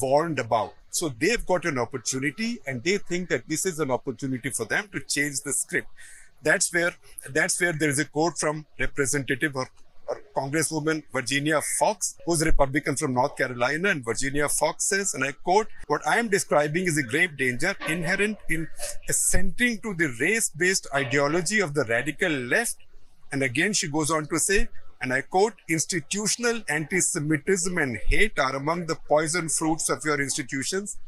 warned 0.00 0.38
about. 0.38 0.74
So 0.90 1.08
they've 1.08 1.44
got 1.44 1.64
an 1.64 1.78
opportunity 1.78 2.58
and 2.66 2.82
they 2.82 2.98
think 2.98 3.28
that 3.28 3.48
this 3.48 3.64
is 3.66 3.78
an 3.78 3.90
opportunity 3.90 4.50
for 4.50 4.64
them 4.64 4.88
to 4.92 5.00
change 5.00 5.40
the 5.42 5.52
script. 5.52 5.88
That's 6.42 6.72
where 6.72 6.92
that's 7.28 7.60
where 7.60 7.72
there 7.72 7.90
is 7.90 7.98
a 7.98 8.04
quote 8.04 8.38
from 8.38 8.66
Representative 8.78 9.54
or, 9.54 9.68
or 10.08 10.20
Congresswoman 10.36 11.02
Virginia 11.12 11.60
Foxx, 11.78 12.16
who's 12.24 12.42
a 12.42 12.46
Republican 12.46 12.96
from 12.96 13.14
North 13.14 13.36
Carolina, 13.36 13.90
and 13.90 14.04
Virginia 14.04 14.48
Foxx 14.48 14.84
says, 14.84 15.14
and 15.14 15.22
I 15.22 15.32
quote, 15.32 15.68
what 15.86 16.06
I 16.06 16.18
am 16.18 16.28
describing 16.28 16.86
is 16.86 16.96
a 16.96 17.02
grave 17.02 17.36
danger 17.36 17.76
inherent 17.88 18.38
in 18.48 18.68
assenting 19.08 19.80
to 19.82 19.94
the 19.94 20.16
race-based 20.18 20.88
ideology 20.94 21.60
of 21.60 21.74
the 21.74 21.84
radical 21.84 22.30
left 22.30 22.76
and 23.32 23.42
again, 23.42 23.72
she 23.72 23.88
goes 23.88 24.10
on 24.10 24.26
to 24.26 24.38
say, 24.38 24.68
and 25.00 25.12
I 25.12 25.22
quote, 25.22 25.54
institutional 25.68 26.62
anti 26.68 27.00
Semitism 27.00 27.76
and 27.78 27.98
hate 28.08 28.38
are 28.38 28.56
among 28.56 28.86
the 28.86 28.96
poison 28.96 29.48
fruits 29.48 29.88
of 29.88 30.04
your 30.04 30.20
institution's 30.20 30.98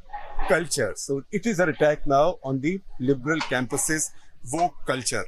culture. 0.48 0.94
So 0.96 1.24
it 1.30 1.46
is 1.46 1.60
an 1.60 1.68
attack 1.68 2.06
now 2.06 2.38
on 2.42 2.60
the 2.60 2.80
liberal 2.98 3.38
campuses' 3.40 4.10
woke 4.52 4.74
culture. 4.86 5.24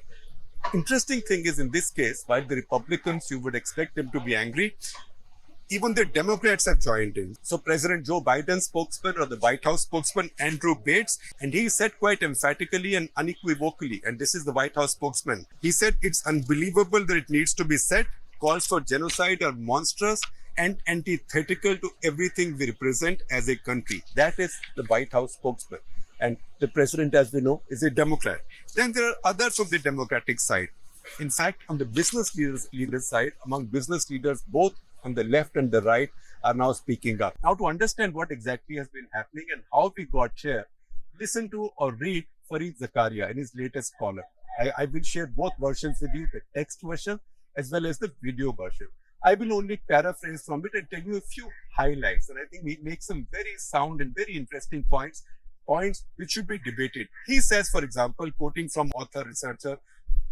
Interesting 0.73 1.21
thing 1.21 1.44
is, 1.44 1.59
in 1.59 1.71
this 1.71 1.90
case, 1.90 2.25
while 2.26 2.44
the 2.44 2.56
Republicans, 2.56 3.30
you 3.30 3.38
would 3.40 3.54
expect 3.54 3.94
them 3.97 4.11
to 4.12 4.21
be 4.21 4.35
angry, 4.35 4.75
even 5.68 5.94
the 5.94 6.04
Democrats 6.04 6.66
have 6.66 6.80
joined 6.80 7.16
in. 7.16 7.37
So 7.42 7.59
President 7.59 8.06
Joe 8.06 8.21
Biden's 8.21 8.64
spokesman 8.64 9.18
or 9.18 9.26
the 9.26 9.37
White 9.37 9.64
House 9.64 9.83
spokesman, 9.83 10.30
Andrew 10.38 10.75
Bates, 10.75 11.18
and 11.40 11.52
he 11.52 11.68
said 11.68 11.99
quite 11.99 12.23
emphatically 12.23 12.94
and 12.94 13.09
unequivocally, 13.16 14.02
and 14.04 14.18
this 14.18 14.35
is 14.35 14.44
the 14.44 14.52
White 14.52 14.75
House 14.75 14.92
spokesman, 14.92 15.47
he 15.61 15.71
said 15.71 15.97
it's 16.02 16.26
unbelievable 16.26 17.04
that 17.04 17.16
it 17.16 17.30
needs 17.30 17.54
to 17.54 17.64
be 17.64 17.76
said, 17.76 18.06
calls 18.44 18.66
for 18.66 18.80
genocide 18.80 19.42
are 19.42 19.52
monstrous 19.52 20.20
and 20.58 20.76
antithetical 20.86 21.76
to 21.78 21.90
everything 22.04 22.56
we 22.58 22.66
represent 22.66 23.22
as 23.30 23.48
a 23.48 23.56
country. 23.56 24.02
That 24.16 24.38
is 24.38 24.54
the 24.76 24.82
White 24.84 25.12
House 25.12 25.32
spokesman. 25.32 25.80
And 26.20 26.36
the 26.60 26.68
president, 26.68 27.14
as 27.14 27.32
we 27.32 27.40
know, 27.40 27.62
is 27.70 27.82
a 27.82 27.90
Democrat. 27.90 28.40
Then 28.76 28.92
there 28.92 29.08
are 29.08 29.16
others 29.24 29.58
of 29.58 29.70
the 29.70 29.78
Democratic 29.78 30.40
side. 30.40 30.68
In 31.20 31.30
fact, 31.30 31.62
on 31.70 31.78
the 31.78 31.86
business 31.86 32.36
leaders, 32.36 32.68
leaders 32.72 33.08
side, 33.08 33.32
among 33.46 33.66
business 33.66 34.10
leaders, 34.10 34.42
both 34.46 34.74
on 35.04 35.14
the 35.14 35.24
left 35.24 35.56
and 35.56 35.70
the 35.70 35.80
right 35.80 36.10
are 36.42 36.54
now 36.54 36.72
speaking 36.72 37.22
up. 37.22 37.34
Now, 37.42 37.54
to 37.54 37.66
understand 37.66 38.12
what 38.12 38.30
exactly 38.30 38.76
has 38.76 38.88
been 38.88 39.08
happening 39.14 39.46
and 39.54 39.62
how 39.72 39.90
we 39.96 40.04
got 40.04 40.32
here, 40.36 40.66
listen 41.18 41.48
to 41.50 41.70
or 41.78 41.92
read 41.92 42.26
Fareed 42.50 42.78
Zakaria 42.78 43.30
in 43.30 43.38
his 43.38 43.52
latest 43.54 43.94
column. 43.98 44.28
I, 44.60 44.70
I 44.78 44.84
will 44.84 45.02
share 45.02 45.26
both 45.26 45.52
versions 45.58 45.96
with 46.02 46.10
you, 46.14 46.28
the 46.32 46.42
text 46.54 46.82
version 46.82 47.20
as 47.56 47.70
well 47.70 47.87
as 47.87 47.99
the 47.99 48.12
video 48.23 48.52
version. 48.52 48.88
I 49.25 49.34
will 49.34 49.54
only 49.54 49.78
paraphrase 49.88 50.42
from 50.44 50.62
it 50.66 50.73
and 50.75 50.87
tell 50.90 51.00
you 51.00 51.16
a 51.16 51.20
few 51.20 51.49
highlights. 51.76 52.28
And 52.28 52.38
I 52.38 52.46
think 52.50 52.68
he 52.68 52.78
makes 52.82 53.06
some 53.06 53.26
very 53.32 53.56
sound 53.56 54.00
and 54.02 54.14
very 54.14 54.37
interesting 54.37 54.84
points, 54.84 55.23
points 55.66 56.04
which 56.16 56.32
should 56.32 56.46
be 56.46 56.58
debated. 56.58 57.08
He 57.26 57.40
says, 57.40 57.70
for 57.70 57.82
example, 57.82 58.30
quoting 58.32 58.68
from 58.68 58.90
author, 58.94 59.25
researcher, 59.25 59.78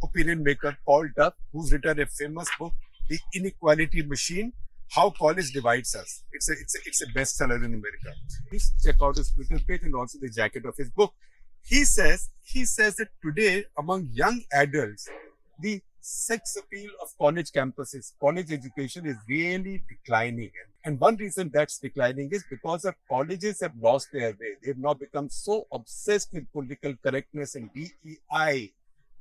opinion 0.02 0.43
maker 0.43 0.76
Paul 0.85 1.09
Tough, 1.17 1.35
who's 1.52 1.73
written 1.73 2.00
a 2.00 2.07
famous 2.07 2.49
book, 2.59 2.75
The 3.09 3.19
Inequality 3.35 4.02
Machine, 4.02 4.52
how 4.91 5.11
college 5.11 5.52
divides 5.52 5.95
us. 5.95 6.23
It's 6.33 6.50
a 6.50 6.52
it's 6.52 6.75
a 6.75 6.79
it's 6.85 7.02
a 7.02 7.07
bestseller 7.07 7.57
in 7.64 7.73
America. 7.73 8.12
Please 8.50 8.73
check 8.85 8.97
out 9.02 9.17
his 9.17 9.31
Twitter 9.31 9.59
page 9.67 9.83
and 9.85 9.95
also 9.95 10.19
the 10.21 10.29
jacket 10.29 10.67
of 10.67 10.76
his 10.76 10.91
book. 10.91 11.14
He 11.62 11.85
says 11.85 12.29
he 12.45 12.67
says 12.67 12.97
that 12.97 13.09
today 13.25 13.64
among 13.79 14.09
young 14.12 14.43
adults, 14.52 15.09
the 15.61 15.81
sex 16.03 16.57
appeal 16.57 16.91
of 17.01 17.09
college 17.17 17.53
campuses, 17.53 18.13
college 18.21 18.51
education 18.51 19.07
is 19.07 19.17
really 19.29 19.83
declining. 19.89 20.51
And 20.85 20.99
one 20.99 21.17
reason 21.17 21.51
that's 21.55 21.79
declining 21.79 22.29
is 22.33 22.45
because 22.51 22.85
our 22.85 22.97
colleges 23.09 23.61
have 23.61 23.73
lost 23.81 24.09
their 24.13 24.31
way. 24.31 24.57
They've 24.63 24.77
now 24.77 24.95
become 24.95 25.31
so 25.31 25.67
obsessed 25.73 26.33
with 26.33 26.53
political 26.53 26.95
correctness 26.97 27.55
and 27.55 27.71
DEI, 27.73 28.73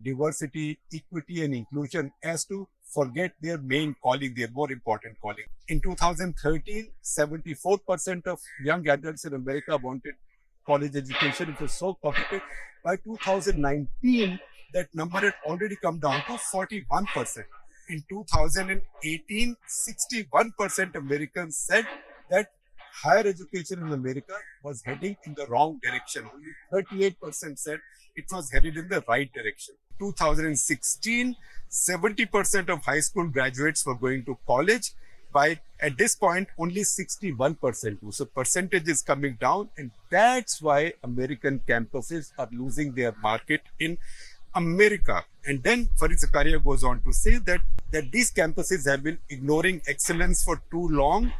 diversity, 0.01 0.79
equity, 0.91 1.45
and 1.45 1.53
inclusion 1.53 2.11
as 2.23 2.45
to 2.45 2.67
forget 2.83 3.33
their 3.39 3.59
main 3.59 3.95
calling, 4.01 4.33
their 4.35 4.49
more 4.49 4.71
important 4.71 5.17
calling. 5.21 5.45
In 5.67 5.81
2013, 5.81 6.91
74% 7.03 8.27
of 8.27 8.39
young 8.63 8.87
adults 8.89 9.25
in 9.25 9.35
America 9.35 9.77
wanted 9.77 10.15
college 10.65 10.95
education. 10.95 11.51
It 11.51 11.61
was 11.61 11.73
so 11.73 11.93
competitive. 11.93 12.41
By 12.83 12.95
2019, 12.95 14.39
that 14.73 14.87
number 14.93 15.19
had 15.19 15.33
already 15.45 15.75
come 15.75 15.99
down 15.99 16.21
to 16.27 16.33
41%. 16.33 17.43
In 17.89 18.03
2018, 18.09 19.55
61% 19.67 20.95
Americans 20.95 21.57
said 21.57 21.85
that 22.29 22.47
higher 23.03 23.25
education 23.27 23.81
in 23.85 23.91
America 23.93 24.33
was 24.63 24.81
heading 24.85 25.17
in 25.25 25.33
the 25.33 25.45
wrong 25.47 25.79
direction. 25.81 26.29
Only 26.33 26.85
38% 26.85 27.57
said 27.57 27.79
it 28.15 28.25
was 28.31 28.51
headed 28.51 28.77
in 28.77 28.87
the 28.87 29.03
right 29.07 29.31
direction. 29.33 29.75
2016, 29.99 31.35
70% 31.69 32.69
of 32.69 32.83
high 32.83 32.99
school 32.99 33.27
graduates 33.27 33.85
were 33.85 33.95
going 33.95 34.25
to 34.25 34.37
college. 34.47 34.91
By 35.33 35.61
at 35.79 35.97
this 35.97 36.15
point, 36.15 36.49
only 36.57 36.81
61%. 36.81 38.13
So 38.13 38.25
percentage 38.25 38.89
is 38.89 39.01
coming 39.01 39.37
down, 39.39 39.69
and 39.77 39.91
that's 40.09 40.61
why 40.61 40.93
American 41.03 41.61
campuses 41.67 42.31
are 42.37 42.49
losing 42.51 42.93
their 42.93 43.15
market 43.21 43.61
in 43.79 43.97
America. 44.55 45.25
And 45.45 45.63
then 45.63 45.89
Fareed 45.99 46.23
Zakaria 46.23 46.63
goes 46.63 46.83
on 46.83 47.01
to 47.01 47.13
say 47.13 47.37
that, 47.37 47.61
that 47.91 48.11
these 48.11 48.31
campuses 48.31 48.89
have 48.89 49.03
been 49.03 49.17
ignoring 49.29 49.81
excellence 49.87 50.43
for 50.43 50.61
too 50.69 50.87
long. 50.89 51.33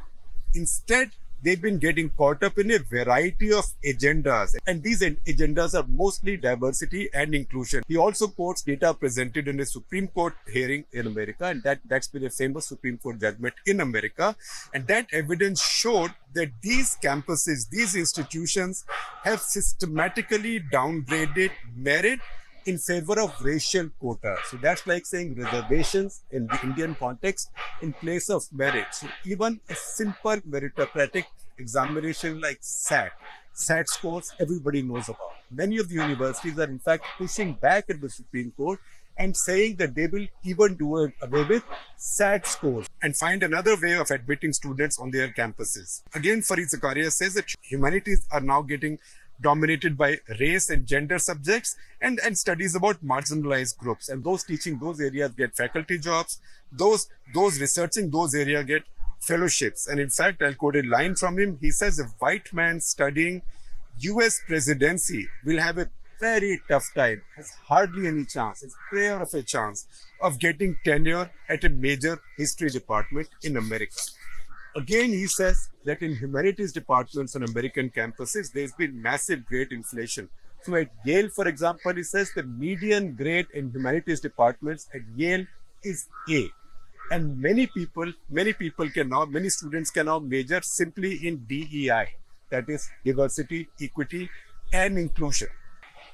Instead, 0.53 1.11
they've 1.43 1.61
been 1.61 1.79
getting 1.79 2.09
caught 2.11 2.43
up 2.43 2.57
in 2.57 2.71
a 2.71 2.79
variety 2.79 3.51
of 3.51 3.65
agendas. 3.85 4.55
And 4.67 4.83
these 4.83 5.01
agendas 5.01 5.73
are 5.73 5.85
mostly 5.87 6.37
diversity 6.37 7.09
and 7.13 7.33
inclusion. 7.33 7.83
He 7.87 7.97
also 7.97 8.27
quotes 8.27 8.61
data 8.61 8.93
presented 8.93 9.47
in 9.47 9.59
a 9.59 9.65
Supreme 9.65 10.07
Court 10.07 10.35
hearing 10.51 10.85
in 10.91 11.07
America, 11.07 11.45
and 11.45 11.63
that, 11.63 11.79
that's 11.85 12.07
been 12.07 12.25
a 12.25 12.29
famous 12.29 12.67
Supreme 12.67 12.97
Court 12.97 13.19
judgment 13.19 13.55
in 13.65 13.81
America. 13.81 14.35
And 14.73 14.87
that 14.87 15.07
evidence 15.11 15.63
showed 15.63 16.13
that 16.33 16.49
these 16.61 16.97
campuses, 17.03 17.69
these 17.69 17.95
institutions 17.95 18.85
have 19.23 19.41
systematically 19.41 20.59
downgraded 20.59 21.51
merit 21.75 22.19
in 22.65 22.77
favor 22.77 23.19
of 23.19 23.33
racial 23.41 23.89
quota. 23.99 24.37
So 24.49 24.57
that's 24.57 24.85
like 24.85 25.05
saying 25.05 25.35
reservations 25.35 26.21
in 26.31 26.47
the 26.47 26.59
Indian 26.63 26.95
context 26.95 27.51
in 27.81 27.93
place 27.93 28.29
of 28.29 28.43
merit. 28.51 28.87
So 28.91 29.07
even 29.25 29.59
a 29.69 29.75
simple 29.75 30.37
meritocratic 30.37 31.25
examination 31.57 32.41
like 32.41 32.59
SAT, 32.61 33.11
SAT 33.53 33.89
scores 33.89 34.33
everybody 34.39 34.81
knows 34.81 35.09
about. 35.09 35.31
Many 35.49 35.77
of 35.77 35.89
the 35.89 35.95
universities 35.95 36.57
are 36.59 36.63
in 36.63 36.79
fact 36.79 37.05
pushing 37.17 37.53
back 37.53 37.85
at 37.89 37.99
the 37.99 38.09
Supreme 38.09 38.51
Court 38.51 38.79
and 39.17 39.35
saying 39.35 39.75
that 39.75 39.93
they 39.93 40.07
will 40.07 40.25
even 40.43 40.75
do 40.75 40.95
away 40.95 41.43
with 41.43 41.63
SAT 41.97 42.47
scores 42.47 42.87
and 43.03 43.15
find 43.15 43.43
another 43.43 43.75
way 43.79 43.93
of 43.93 44.09
admitting 44.09 44.53
students 44.53 44.97
on 44.97 45.11
their 45.11 45.29
campuses. 45.29 46.01
Again, 46.15 46.39
Fareed 46.39 46.73
Zakaria 46.73 47.11
says 47.11 47.33
that 47.33 47.45
humanities 47.61 48.25
are 48.31 48.41
now 48.41 48.61
getting 48.61 48.97
dominated 49.41 49.97
by 49.97 50.19
race 50.39 50.69
and 50.69 50.85
gender 50.85 51.19
subjects 51.19 51.75
and, 52.01 52.19
and 52.23 52.37
studies 52.37 52.75
about 52.75 53.03
marginalized 53.03 53.77
groups. 53.77 54.09
And 54.09 54.23
those 54.23 54.43
teaching 54.43 54.79
those 54.79 54.99
areas 54.99 55.31
get 55.31 55.55
faculty 55.55 55.97
jobs. 55.97 56.39
Those, 56.71 57.09
those 57.33 57.59
researching 57.59 58.09
those 58.09 58.35
areas 58.35 58.65
get 58.65 58.83
fellowships. 59.19 59.87
And 59.87 59.99
in 59.99 60.09
fact, 60.09 60.41
I'll 60.41 60.53
quote 60.53 60.75
a 60.75 60.81
line 60.81 61.15
from 61.15 61.39
him. 61.39 61.57
He 61.61 61.71
says, 61.71 61.99
a 61.99 62.05
white 62.19 62.53
man 62.53 62.79
studying 62.79 63.41
US 63.99 64.41
presidency 64.47 65.27
will 65.45 65.59
have 65.59 65.77
a 65.77 65.89
very 66.19 66.61
tough 66.69 66.91
time, 66.95 67.21
has 67.35 67.51
hardly 67.67 68.07
any 68.07 68.25
chance, 68.25 68.61
has 68.61 68.75
prayer 68.89 69.19
of 69.19 69.33
a 69.33 69.41
chance 69.41 69.87
of 70.21 70.39
getting 70.39 70.77
tenure 70.85 71.31
at 71.49 71.63
a 71.63 71.69
major 71.69 72.19
history 72.37 72.69
department 72.69 73.27
in 73.43 73.57
America. 73.57 73.95
Again, 74.75 75.09
he 75.09 75.27
says 75.27 75.69
that 75.83 76.01
in 76.01 76.15
humanities 76.15 76.71
departments 76.71 77.35
on 77.35 77.43
American 77.43 77.89
campuses, 77.89 78.53
there's 78.53 78.71
been 78.71 79.01
massive 79.01 79.45
grade 79.45 79.71
inflation. 79.71 80.29
So 80.63 80.75
at 80.75 80.89
Yale, 81.03 81.29
for 81.29 81.47
example, 81.47 81.93
he 81.93 82.03
says 82.03 82.31
the 82.33 82.43
median 82.43 83.15
grade 83.15 83.47
in 83.53 83.71
humanities 83.71 84.21
departments 84.21 84.87
at 84.93 85.01
Yale 85.17 85.45
is 85.83 86.07
A. 86.29 86.49
And 87.11 87.37
many 87.37 87.67
people, 87.67 88.13
many 88.29 88.53
people 88.53 88.89
can 88.89 89.09
now, 89.09 89.25
many 89.25 89.49
students 89.49 89.89
can 89.89 90.05
now 90.05 90.19
major 90.19 90.61
simply 90.63 91.27
in 91.27 91.45
DEI, 91.49 92.07
that 92.49 92.69
is 92.69 92.89
diversity, 93.03 93.67
equity, 93.81 94.29
and 94.71 94.97
inclusion. 94.97 95.49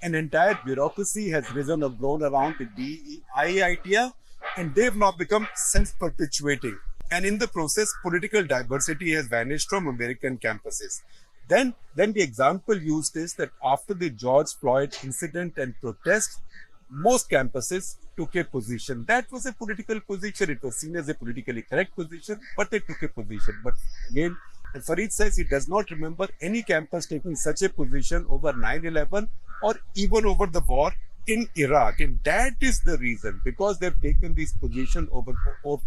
An 0.02 0.16
entire 0.16 0.58
bureaucracy 0.66 1.30
has 1.30 1.52
risen 1.54 1.84
or 1.84 1.92
grown 1.92 2.24
around 2.24 2.56
the 2.58 2.66
DEI 2.66 3.62
idea, 3.62 4.14
and 4.56 4.74
they've 4.74 4.96
now 4.96 5.12
become 5.12 5.48
self-perpetuating. 5.54 6.80
And 7.10 7.26
in 7.26 7.38
the 7.38 7.48
process, 7.48 7.94
political 8.02 8.44
diversity 8.44 9.14
has 9.14 9.28
vanished 9.28 9.70
from 9.70 9.88
American 9.88 10.38
campuses. 10.38 11.02
Then, 11.48 11.74
then 11.96 12.12
the 12.12 12.22
example 12.22 12.78
used 12.78 13.16
is 13.16 13.34
that 13.36 13.52
after 13.64 13.94
the 13.94 14.10
George 14.10 14.54
Floyd 14.60 14.96
incident 15.04 15.58
and 15.58 15.80
protest, 15.80 16.42
most 16.90 17.30
campuses 17.30 17.96
took 18.18 18.36
a 18.36 18.44
position. 18.44 19.06
That 19.08 19.32
was 19.32 19.46
a 19.46 19.54
political 19.54 20.00
position. 20.02 20.50
It 20.50 20.64
was 20.64 20.78
seen 20.78 20.96
as 20.98 21.08
a 21.08 21.14
politically 21.14 21.62
correct 21.62 21.96
position, 21.96 22.40
but 22.56 22.70
they 22.70 22.80
took 22.80 23.02
a 23.04 23.08
position. 23.08 23.60
But 23.64 23.74
again, 24.10 24.38
and 24.74 24.84
Fareed 24.84 25.12
says 25.12 25.38
he 25.38 25.44
does 25.44 25.70
not 25.70 25.90
remember 25.92 26.28
any 26.42 26.62
campus 26.62 27.06
taking 27.06 27.36
such 27.36 27.62
a 27.62 27.70
position 27.70 28.26
over 28.30 28.52
9 28.52 28.86
11 28.86 29.30
or 29.64 29.76
even 29.96 30.26
over 30.26 30.48
the 30.48 30.62
war 30.62 30.94
in 31.28 31.50
Iraq. 31.56 32.00
And 32.00 32.20
that 32.24 32.54
is 32.62 32.80
the 32.82 32.98
reason 32.98 33.42
because 33.44 33.80
they've 33.80 34.02
taken 34.02 34.34
this 34.34 34.54
position 34.54 35.08
over, 35.12 35.34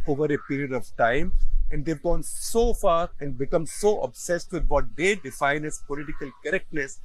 over 0.06 0.24
a 0.32 0.38
period 0.48 0.72
of 0.72 0.94
time 0.96 1.32
and 1.70 1.84
they've 1.84 2.02
gone 2.02 2.22
so 2.22 2.74
far 2.74 3.10
and 3.20 3.38
become 3.38 3.66
so 3.66 4.00
obsessed 4.02 4.52
with 4.52 4.66
what 4.66 4.84
they 4.96 5.14
define 5.14 5.64
as 5.64 5.78
political 5.86 6.30
correctness 6.44 7.00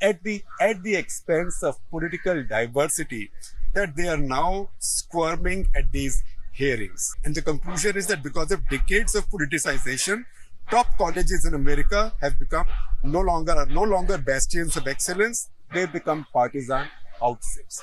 at 0.00 0.22
the 0.22 0.42
at 0.60 0.82
the 0.82 0.94
expense 0.94 1.62
of 1.62 1.78
political 1.90 2.42
diversity 2.44 3.30
that 3.74 3.96
they 3.96 4.08
are 4.08 4.18
now 4.18 4.68
squirming 4.78 5.68
at 5.74 5.90
these 5.92 6.22
hearings. 6.52 7.14
And 7.24 7.34
the 7.34 7.42
conclusion 7.42 7.96
is 7.96 8.06
that 8.08 8.22
because 8.22 8.50
of 8.50 8.68
decades 8.68 9.14
of 9.14 9.28
politicization, 9.30 10.24
top 10.70 10.86
colleges 10.98 11.44
in 11.44 11.54
America 11.54 12.12
have 12.20 12.38
become 12.38 12.66
no 13.02 13.20
longer 13.20 13.52
are 13.52 13.66
no 13.66 13.82
longer 13.82 14.18
bastions 14.18 14.76
of 14.76 14.86
excellence. 14.86 15.48
They've 15.72 15.92
become 15.92 16.26
partisan 16.32 16.88
outfits. 17.22 17.82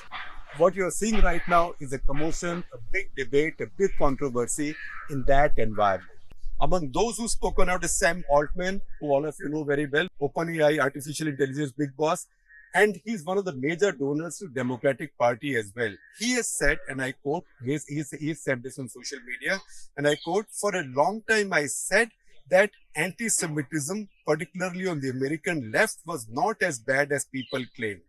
What 0.56 0.74
you're 0.74 0.90
seeing 0.90 1.20
right 1.20 1.42
now 1.48 1.74
is 1.80 1.92
a 1.92 1.98
commotion, 1.98 2.62
a 2.72 2.78
big 2.92 3.10
debate, 3.16 3.60
a 3.60 3.66
big 3.76 3.90
controversy 3.98 4.76
in 5.10 5.24
that 5.24 5.58
environment. 5.58 6.10
Among 6.60 6.92
those 6.92 7.16
who 7.16 7.24
have 7.24 7.30
spoken 7.30 7.68
out 7.68 7.82
is 7.84 7.98
Sam 7.98 8.24
Altman, 8.30 8.80
who 9.00 9.10
all 9.10 9.26
of 9.26 9.34
you 9.40 9.48
know 9.48 9.64
very 9.64 9.86
well, 9.86 10.06
OpenAI 10.20 10.78
artificial 10.78 11.26
intelligence 11.26 11.72
big 11.72 11.96
boss, 11.96 12.28
and 12.74 13.00
he's 13.04 13.24
one 13.24 13.38
of 13.38 13.44
the 13.44 13.52
major 13.52 13.92
donors 13.92 14.38
to 14.38 14.48
Democratic 14.48 15.16
Party 15.18 15.56
as 15.56 15.72
well. 15.76 15.92
He 16.18 16.32
has 16.34 16.48
said, 16.48 16.78
and 16.88 17.02
I 17.02 17.12
quote, 17.12 17.44
he's, 17.64 17.86
he's, 17.86 18.10
he's 18.12 18.40
said 18.42 18.62
this 18.62 18.78
on 18.78 18.88
social 18.88 19.18
media, 19.26 19.60
and 19.96 20.06
I 20.06 20.16
quote, 20.16 20.46
for 20.50 20.74
a 20.74 20.84
long 20.84 21.22
time 21.28 21.52
I 21.52 21.66
said 21.66 22.10
that 22.50 22.70
anti-Semitism, 22.94 24.08
particularly 24.26 24.86
on 24.86 25.00
the 25.00 25.10
American 25.10 25.72
left, 25.72 25.98
was 26.06 26.28
not 26.30 26.62
as 26.62 26.78
bad 26.78 27.10
as 27.10 27.24
people 27.24 27.64
claim. 27.76 28.00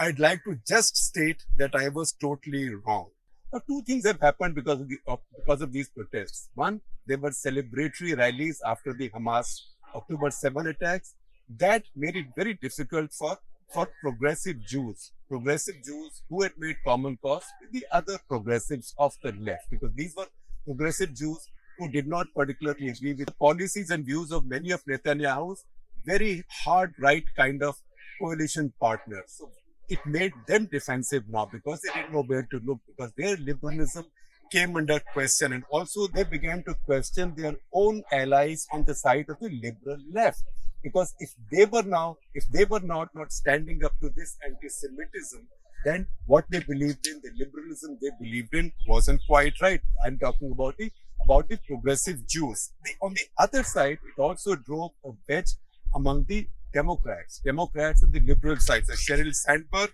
I'd 0.00 0.20
like 0.20 0.44
to 0.44 0.56
just 0.64 0.96
state 0.96 1.44
that 1.56 1.74
I 1.74 1.88
was 1.88 2.12
totally 2.12 2.72
wrong. 2.72 3.10
Now, 3.52 3.60
two 3.66 3.82
things 3.82 4.06
have 4.06 4.20
happened 4.20 4.54
because 4.54 4.80
of, 4.80 4.88
the, 4.88 4.98
of, 5.08 5.18
because 5.34 5.60
of 5.60 5.72
these 5.72 5.88
protests. 5.88 6.50
One, 6.54 6.80
there 7.06 7.18
were 7.18 7.30
celebratory 7.30 8.16
rallies 8.16 8.60
after 8.64 8.92
the 8.92 9.08
Hamas 9.08 9.62
October 9.94 10.30
7 10.30 10.68
attacks. 10.68 11.14
That 11.48 11.82
made 11.96 12.14
it 12.14 12.26
very 12.36 12.54
difficult 12.54 13.12
for, 13.12 13.38
for 13.72 13.88
progressive 14.00 14.60
Jews, 14.60 15.10
progressive 15.28 15.82
Jews 15.84 16.22
who 16.28 16.42
had 16.42 16.52
made 16.58 16.76
common 16.84 17.16
cause 17.16 17.46
with 17.60 17.72
the 17.72 17.86
other 17.90 18.18
progressives 18.28 18.94
of 18.98 19.16
the 19.24 19.32
left, 19.32 19.68
because 19.68 19.92
these 19.96 20.14
were 20.14 20.28
progressive 20.64 21.12
Jews 21.12 21.48
who 21.78 21.88
did 21.90 22.06
not 22.06 22.28
particularly 22.36 22.88
agree 22.88 23.14
with 23.14 23.26
the 23.26 23.32
policies 23.32 23.90
and 23.90 24.04
views 24.04 24.30
of 24.30 24.46
many 24.46 24.70
of 24.70 24.84
Netanyahu's 24.84 25.64
very 26.04 26.44
hard 26.64 26.94
right 27.00 27.24
kind 27.36 27.64
of 27.64 27.76
coalition 28.20 28.72
partners. 28.78 29.24
So 29.38 29.50
it 29.88 30.04
made 30.06 30.32
them 30.46 30.66
defensive 30.66 31.24
now 31.28 31.46
because 31.46 31.80
they 31.80 31.92
didn't 31.92 32.12
know 32.12 32.22
where 32.22 32.42
to 32.50 32.60
look 32.64 32.78
because 32.86 33.12
their 33.16 33.36
liberalism 33.36 34.04
came 34.50 34.76
under 34.76 35.00
question. 35.12 35.52
And 35.52 35.64
also 35.70 36.06
they 36.08 36.24
began 36.24 36.62
to 36.64 36.74
question 36.84 37.34
their 37.36 37.56
own 37.72 38.02
allies 38.12 38.66
on 38.72 38.84
the 38.84 38.94
side 38.94 39.26
of 39.28 39.38
the 39.40 39.50
liberal 39.50 39.98
left. 40.12 40.42
Because 40.82 41.14
if 41.18 41.30
they 41.50 41.64
were 41.64 41.82
now 41.82 42.16
if 42.34 42.46
they 42.48 42.64
were 42.64 42.80
not 42.80 43.14
not 43.14 43.32
standing 43.32 43.84
up 43.84 43.92
to 44.00 44.10
this 44.10 44.36
anti-semitism 44.46 45.48
then 45.84 46.06
what 46.26 46.44
they 46.50 46.60
believed 46.60 47.06
in 47.06 47.20
the 47.22 47.30
liberalism 47.36 47.98
they 48.00 48.10
believed 48.20 48.54
in 48.54 48.72
wasn't 48.86 49.20
quite 49.26 49.60
right. 49.60 49.80
I'm 50.04 50.18
talking 50.18 50.52
about 50.52 50.76
the 50.76 50.90
about 51.24 51.48
the 51.48 51.58
progressive 51.66 52.26
jews. 52.28 52.72
The, 52.84 52.92
on 53.02 53.14
the 53.14 53.26
other 53.38 53.62
side 53.64 53.98
it 54.08 54.20
also 54.20 54.54
drove 54.54 54.92
a 55.04 55.10
wedge 55.28 55.50
among 55.94 56.24
the 56.24 56.48
Democrats. 56.72 57.40
Democrats 57.44 58.02
and 58.02 58.12
the 58.12 58.20
liberal 58.20 58.56
side. 58.56 58.86
So 58.86 58.94
Sheryl 58.94 59.34
Sandberg, 59.34 59.90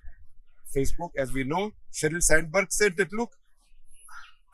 Facebook, 0.75 1.11
as 1.17 1.33
we 1.33 1.45
know, 1.45 1.73
Sheryl 1.93 2.23
Sandberg 2.23 2.73
said 2.73 2.97
that, 2.97 3.13
look, 3.13 3.33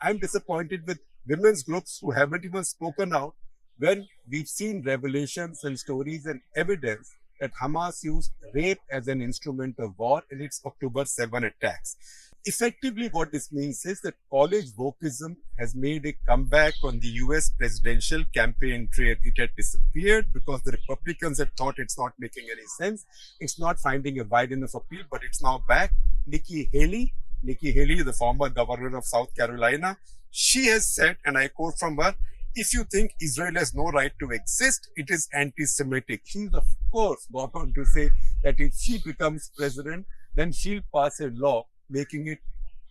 I'm 0.01 0.17
disappointed 0.17 0.87
with 0.87 0.99
women's 1.27 1.63
groups 1.63 1.99
who 2.01 2.11
haven't 2.11 2.45
even 2.45 2.63
spoken 2.63 3.13
out 3.13 3.35
when 3.77 4.07
we've 4.29 4.47
seen 4.47 4.83
revelations 4.83 5.63
and 5.63 5.77
stories 5.77 6.25
and 6.25 6.41
evidence 6.55 7.11
that 7.39 7.51
Hamas 7.61 8.03
used 8.03 8.31
rape 8.53 8.79
as 8.91 9.07
an 9.07 9.21
instrument 9.21 9.75
of 9.79 9.97
war 9.97 10.21
in 10.31 10.41
its 10.41 10.61
October 10.65 11.05
7 11.05 11.43
attacks 11.43 11.97
effectively 12.45 13.07
what 13.11 13.31
this 13.31 13.51
means 13.51 13.85
is 13.85 14.01
that 14.01 14.15
college 14.29 14.71
wokeism 14.77 15.35
has 15.59 15.75
made 15.75 16.05
a 16.05 16.13
comeback 16.27 16.73
on 16.83 16.99
the 16.99 17.07
US 17.07 17.49
presidential 17.51 18.23
campaign 18.33 18.89
trail. 18.91 19.15
It 19.23 19.33
had 19.37 19.49
disappeared 19.55 20.27
because 20.33 20.61
the 20.63 20.71
Republicans 20.71 21.39
had 21.39 21.55
thought 21.55 21.75
it's 21.77 21.97
not 21.97 22.13
making 22.19 22.47
any 22.51 22.65
sense. 22.77 23.05
It's 23.39 23.59
not 23.59 23.79
finding 23.79 24.19
a 24.19 24.23
wide 24.23 24.51
enough 24.51 24.73
appeal, 24.73 25.03
but 25.11 25.23
it's 25.23 25.43
now 25.43 25.63
back. 25.67 25.93
Nikki 26.25 26.69
Haley, 26.73 27.13
Nikki 27.43 27.71
Haley, 27.71 28.01
the 28.01 28.13
former 28.13 28.49
governor 28.49 28.97
of 28.97 29.05
South 29.05 29.33
Carolina, 29.35 29.97
she 30.31 30.65
has 30.67 30.87
said, 30.87 31.17
and 31.25 31.37
I 31.37 31.49
quote 31.49 31.77
from 31.77 31.97
her, 31.97 32.15
if 32.55 32.73
you 32.73 32.83
think 32.83 33.13
Israel 33.21 33.53
has 33.55 33.73
no 33.73 33.83
right 33.91 34.11
to 34.19 34.31
exist, 34.31 34.89
it 34.95 35.09
is 35.09 35.29
anti-Semitic. 35.33 36.21
She's 36.25 36.53
of 36.53 36.65
course 36.91 37.27
gone 37.31 37.51
on 37.53 37.73
to 37.73 37.85
say 37.85 38.09
that 38.43 38.59
if 38.59 38.73
she 38.75 38.99
becomes 38.99 39.51
president, 39.55 40.05
then 40.35 40.51
she'll 40.51 40.81
pass 40.93 41.19
a 41.19 41.27
law 41.27 41.65
making 41.91 42.27
it 42.27 42.39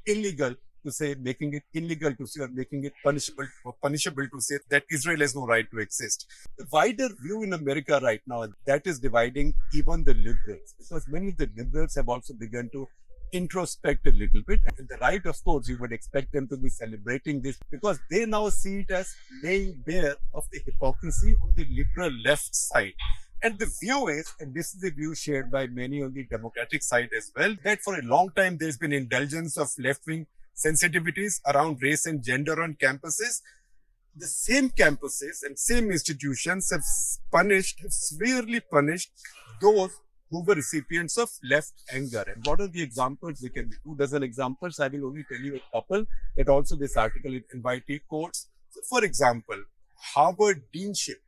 illegal 0.06 0.54
to 0.84 0.90
say, 0.90 1.14
making 1.14 1.54
it 1.54 1.62
illegal 1.74 2.14
to 2.14 2.26
say, 2.26 2.42
or 2.42 2.48
making 2.48 2.84
it 2.84 2.92
punishable 3.04 3.46
or 3.64 3.74
punishable 3.82 4.26
to 4.34 4.40
say 4.40 4.56
that 4.70 4.84
Israel 4.90 5.20
has 5.20 5.34
no 5.34 5.46
right 5.46 5.70
to 5.70 5.78
exist. 5.78 6.26
The 6.58 6.66
wider 6.72 7.08
view 7.22 7.42
in 7.42 7.52
America 7.52 8.00
right 8.02 8.22
now 8.26 8.46
that 8.66 8.86
is 8.86 8.98
dividing 8.98 9.52
even 9.74 10.04
the 10.04 10.14
liberals, 10.14 10.74
because 10.78 11.06
many 11.08 11.28
of 11.28 11.36
the 11.36 11.50
liberals 11.56 11.94
have 11.96 12.08
also 12.08 12.34
begun 12.34 12.70
to 12.72 12.88
introspect 13.32 14.06
a 14.06 14.10
little 14.12 14.42
bit. 14.46 14.60
And 14.76 14.88
the 14.88 14.96
right, 14.96 15.24
of 15.26 15.42
course, 15.44 15.68
you 15.68 15.78
would 15.78 15.92
expect 15.92 16.32
them 16.32 16.48
to 16.48 16.56
be 16.56 16.68
celebrating 16.68 17.42
this 17.42 17.58
because 17.70 18.00
they 18.10 18.26
now 18.26 18.48
see 18.48 18.80
it 18.80 18.90
as 18.90 19.14
laying 19.44 19.82
bare 19.86 20.16
of 20.34 20.44
the 20.50 20.60
hypocrisy 20.64 21.36
on 21.42 21.52
the 21.54 21.66
liberal 21.70 22.12
left 22.24 22.54
side. 22.54 22.94
And 23.42 23.58
the 23.58 23.72
view 23.80 24.08
is, 24.08 24.34
and 24.38 24.54
this 24.54 24.74
is 24.74 24.80
the 24.80 24.90
view 24.90 25.14
shared 25.14 25.50
by 25.50 25.66
many 25.66 26.02
on 26.02 26.12
the 26.12 26.24
Democratic 26.24 26.82
side 26.82 27.08
as 27.16 27.32
well, 27.34 27.56
that 27.64 27.80
for 27.80 27.98
a 27.98 28.02
long 28.02 28.30
time 28.36 28.58
there's 28.58 28.76
been 28.76 28.92
indulgence 28.92 29.56
of 29.56 29.70
left 29.78 30.06
wing 30.06 30.26
sensitivities 30.54 31.40
around 31.46 31.80
race 31.80 32.04
and 32.04 32.22
gender 32.22 32.62
on 32.62 32.74
campuses. 32.74 33.40
The 34.14 34.26
same 34.26 34.68
campuses 34.70 35.42
and 35.42 35.58
same 35.58 35.90
institutions 35.90 36.70
have 36.70 36.82
punished, 37.32 37.80
have 37.80 37.92
severely 37.92 38.60
punished 38.60 39.10
those 39.62 39.98
who 40.30 40.44
were 40.44 40.54
recipients 40.54 41.16
of 41.16 41.30
left 41.42 41.72
anger. 41.92 42.24
And 42.26 42.44
what 42.46 42.60
are 42.60 42.68
the 42.68 42.82
examples? 42.82 43.40
We 43.42 43.48
can 43.48 43.70
be 43.70 43.76
two 43.82 43.96
dozen 43.96 44.22
examples. 44.22 44.78
I 44.80 44.88
will 44.88 45.06
only 45.06 45.24
tell 45.24 45.40
you 45.40 45.56
a 45.56 45.62
couple. 45.72 46.04
It 46.36 46.48
also 46.48 46.76
this 46.76 46.96
article 46.96 47.32
in 47.32 47.44
NYT 47.62 48.02
quotes. 48.06 48.48
So 48.68 48.80
for 48.88 49.02
example, 49.02 49.64
Harvard 49.94 50.62
deanship, 50.74 51.20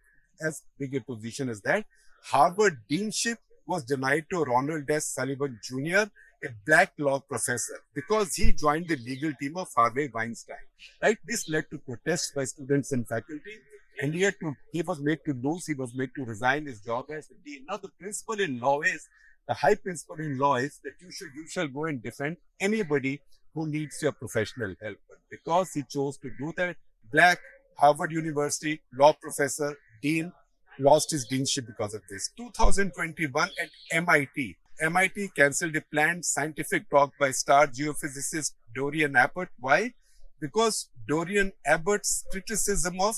as 0.46 0.62
big 0.78 0.94
a 0.94 1.00
position 1.00 1.48
as 1.48 1.62
that, 1.62 1.86
Harvard 2.24 2.78
deanship 2.90 3.36
was 3.66 3.84
denied 3.84 4.26
to 4.30 4.42
Ronald 4.44 4.90
S. 4.90 5.06
Sullivan 5.06 5.58
Jr., 5.62 6.10
a 6.44 6.48
black 6.66 6.92
law 6.98 7.20
professor, 7.20 7.80
because 7.94 8.34
he 8.34 8.52
joined 8.52 8.88
the 8.88 8.96
legal 8.96 9.32
team 9.40 9.56
of 9.56 9.68
Harvey 9.76 10.10
Weinstein. 10.12 10.56
Right? 11.00 11.18
This 11.24 11.48
led 11.48 11.70
to 11.70 11.78
protests 11.78 12.32
by 12.34 12.44
students 12.44 12.90
and 12.92 13.06
faculty, 13.06 13.58
and 14.00 14.14
he, 14.14 14.28
he 14.72 14.82
was 14.82 15.00
made 15.00 15.20
to 15.26 15.34
lose, 15.34 15.66
he 15.66 15.74
was 15.74 15.94
made 15.94 16.10
to 16.16 16.24
resign 16.24 16.66
his 16.66 16.80
job 16.80 17.06
as 17.10 17.28
the 17.28 17.36
dean. 17.44 17.66
Now, 17.68 17.76
the 17.76 17.88
principle 17.88 18.40
in 18.40 18.58
law 18.58 18.80
is 18.80 19.08
the 19.46 19.54
high 19.54 19.74
principle 19.74 20.16
in 20.16 20.38
law 20.38 20.56
is 20.56 20.78
that 20.84 20.94
you 21.00 21.10
should 21.10 21.28
you 21.34 21.46
shall 21.48 21.68
go 21.68 21.84
and 21.86 22.02
defend 22.02 22.36
anybody 22.60 23.20
who 23.54 23.66
needs 23.66 24.00
your 24.00 24.12
professional 24.12 24.74
help. 24.80 24.98
But 25.08 25.18
because 25.30 25.72
he 25.72 25.82
chose 25.82 26.16
to 26.18 26.30
do 26.38 26.52
that, 26.56 26.76
black 27.10 27.38
Harvard 27.76 28.12
University 28.12 28.80
law 28.94 29.12
professor, 29.12 29.76
dean, 30.00 30.32
lost 30.78 31.10
his 31.10 31.26
deanship 31.28 31.66
because 31.66 31.94
of 31.94 32.02
this. 32.08 32.30
2021 32.36 33.50
at 33.60 33.68
MIT. 33.92 34.56
MIT 34.80 35.28
cancelled 35.36 35.76
a 35.76 35.80
planned 35.80 36.24
scientific 36.24 36.88
talk 36.90 37.12
by 37.18 37.30
star 37.30 37.66
geophysicist 37.66 38.52
Dorian 38.74 39.16
Abbot. 39.16 39.48
Why? 39.60 39.94
Because 40.40 40.88
Dorian 41.06 41.52
Abbot's 41.64 42.24
criticism 42.30 43.00
of 43.00 43.16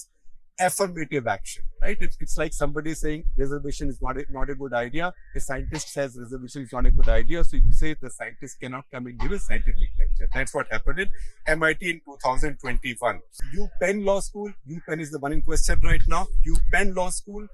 affirmative 0.61 1.27
action, 1.27 1.65
right? 1.83 1.97
It's, 2.01 2.17
it's 2.21 2.39
like 2.39 2.53
somebody 2.53 2.95
saying 2.95 3.25
reservation 3.37 3.89
is 3.89 4.01
not 4.01 4.17
a, 4.17 4.25
not 4.31 4.51
a 4.51 4.55
good 4.55 4.73
idea. 4.73 5.13
A 5.35 5.41
scientist 5.41 5.93
says 5.93 6.17
reservation 6.19 6.63
is 6.63 6.73
not 6.73 6.87
a 6.87 6.91
good 6.91 7.09
idea. 7.09 7.43
So 7.45 7.57
you 7.57 7.73
say 7.73 7.95
the 8.01 8.11
scientist 8.11 8.61
cannot 8.61 8.85
come 8.93 9.07
and 9.07 9.19
give 9.19 9.33
a 9.33 9.39
scientific 9.39 9.91
lecture. 9.99 10.29
That's 10.33 10.55
what 10.55 10.71
happened 10.71 11.01
in 11.01 11.09
MIT 11.47 11.91
in 11.91 12.01
2021. 12.05 13.21
U 13.55 13.69
Penn 13.81 14.05
Law 14.05 14.21
School, 14.21 14.53
U 14.67 14.81
Penn 14.89 15.01
is 15.01 15.11
the 15.11 15.19
one 15.19 15.33
in 15.33 15.43
question 15.43 15.81
right 15.83 16.03
now. 16.07 16.27
U 16.45 16.57
Penn 16.73 16.95
Law 16.95 17.11
School 17.11 17.47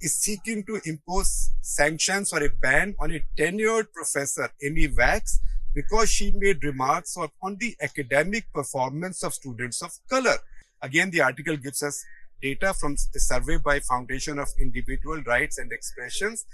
is 0.00 0.14
seeking 0.14 0.62
to 0.64 0.80
impose 0.84 1.50
sanctions 1.62 2.32
or 2.32 2.42
a 2.42 2.50
ban 2.60 2.94
on 3.00 3.12
a 3.12 3.24
tenured 3.38 3.92
professor, 3.92 4.50
Amy 4.62 4.88
Wax, 4.88 5.40
because 5.74 6.10
she 6.10 6.32
made 6.32 6.62
remarks 6.64 7.16
on 7.16 7.56
the 7.58 7.74
academic 7.80 8.52
performance 8.52 9.22
of 9.22 9.32
students 9.32 9.82
of 9.82 9.92
color. 10.08 10.36
Again, 10.82 11.10
the 11.10 11.22
article 11.22 11.56
gives 11.56 11.82
us 11.82 12.04
data 12.42 12.74
from 12.74 12.96
a 13.14 13.18
survey 13.18 13.58
by 13.58 13.80
Foundation 13.80 14.38
of 14.38 14.48
Individual 14.60 15.22
Rights 15.22 15.58
and 15.58 15.72
Expressions 15.72 16.44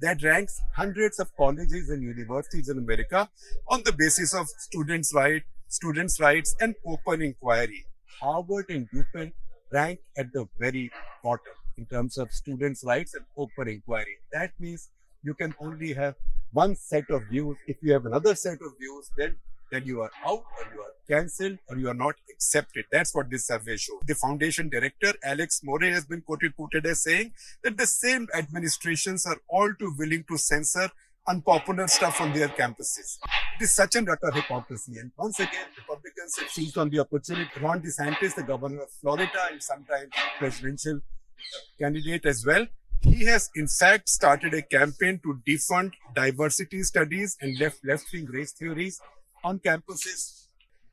that 0.00 0.22
ranks 0.22 0.60
hundreds 0.74 1.18
of 1.18 1.34
colleges 1.36 1.90
and 1.90 2.02
universities 2.02 2.68
in 2.68 2.78
America 2.78 3.28
on 3.68 3.82
the 3.84 3.92
basis 3.92 4.34
of 4.34 4.46
students' 4.58 5.12
right, 5.14 5.42
students' 5.68 6.20
rights, 6.20 6.54
and 6.60 6.74
open 6.86 7.22
inquiry. 7.22 7.84
Harvard 8.20 8.66
and 8.68 8.88
UPenn 8.94 9.32
rank 9.72 10.00
at 10.16 10.32
the 10.32 10.48
very 10.58 10.90
bottom 11.22 11.52
in 11.76 11.86
terms 11.86 12.16
of 12.16 12.32
students' 12.32 12.84
rights 12.84 13.14
and 13.14 13.24
open 13.36 13.68
inquiry. 13.68 14.18
That 14.32 14.52
means 14.58 14.88
you 15.22 15.34
can 15.34 15.54
only 15.60 15.92
have 15.92 16.14
one 16.52 16.74
set 16.76 17.10
of 17.10 17.22
views. 17.30 17.56
If 17.66 17.76
you 17.82 17.92
have 17.92 18.06
another 18.06 18.34
set 18.34 18.60
of 18.62 18.72
views, 18.78 19.10
then 19.16 19.36
then 19.70 19.84
you 19.84 20.00
are 20.02 20.10
out 20.26 20.44
or 20.58 20.74
you 20.74 20.80
are 20.80 20.92
cancelled 21.08 21.58
or 21.68 21.76
you 21.76 21.88
are 21.88 21.94
not 21.94 22.14
accepted. 22.30 22.84
That's 22.90 23.14
what 23.14 23.30
this 23.30 23.46
survey 23.46 23.76
shows. 23.76 24.00
The 24.06 24.14
foundation 24.14 24.68
director, 24.68 25.12
Alex 25.24 25.60
Morey, 25.62 25.90
has 25.90 26.04
been 26.04 26.20
quoted, 26.22 26.56
quoted 26.56 26.86
as 26.86 27.02
saying 27.02 27.32
that 27.64 27.76
the 27.76 27.86
same 27.86 28.28
administrations 28.34 29.26
are 29.26 29.38
all 29.48 29.72
too 29.78 29.94
willing 29.98 30.24
to 30.28 30.38
censor 30.38 30.90
unpopular 31.26 31.86
stuff 31.86 32.20
on 32.20 32.32
their 32.32 32.48
campuses. 32.48 33.18
It 33.58 33.64
is 33.64 33.72
such 33.74 33.96
an 33.96 34.08
utter 34.08 34.34
hypocrisy. 34.34 34.98
And 34.98 35.12
once 35.18 35.38
again, 35.38 35.66
Republicans 35.76 36.38
have 36.38 36.48
seized 36.48 36.78
on 36.78 36.88
the 36.88 37.00
opportunity. 37.00 37.50
Ron 37.60 37.82
DeSantis, 37.82 38.34
the 38.34 38.42
governor 38.42 38.82
of 38.82 38.90
Florida 39.00 39.30
and 39.50 39.62
sometimes 39.62 40.10
presidential 40.38 41.00
candidate 41.78 42.24
as 42.24 42.44
well, 42.46 42.66
he 43.02 43.26
has 43.26 43.50
in 43.54 43.68
fact 43.68 44.08
started 44.08 44.54
a 44.54 44.62
campaign 44.62 45.20
to 45.22 45.40
defund 45.46 45.92
diversity 46.14 46.82
studies 46.82 47.36
and 47.40 47.58
left 47.60 47.78
left-wing 47.84 48.26
race 48.26 48.52
theories 48.52 49.00
on 49.44 49.58
campuses. 49.58 50.46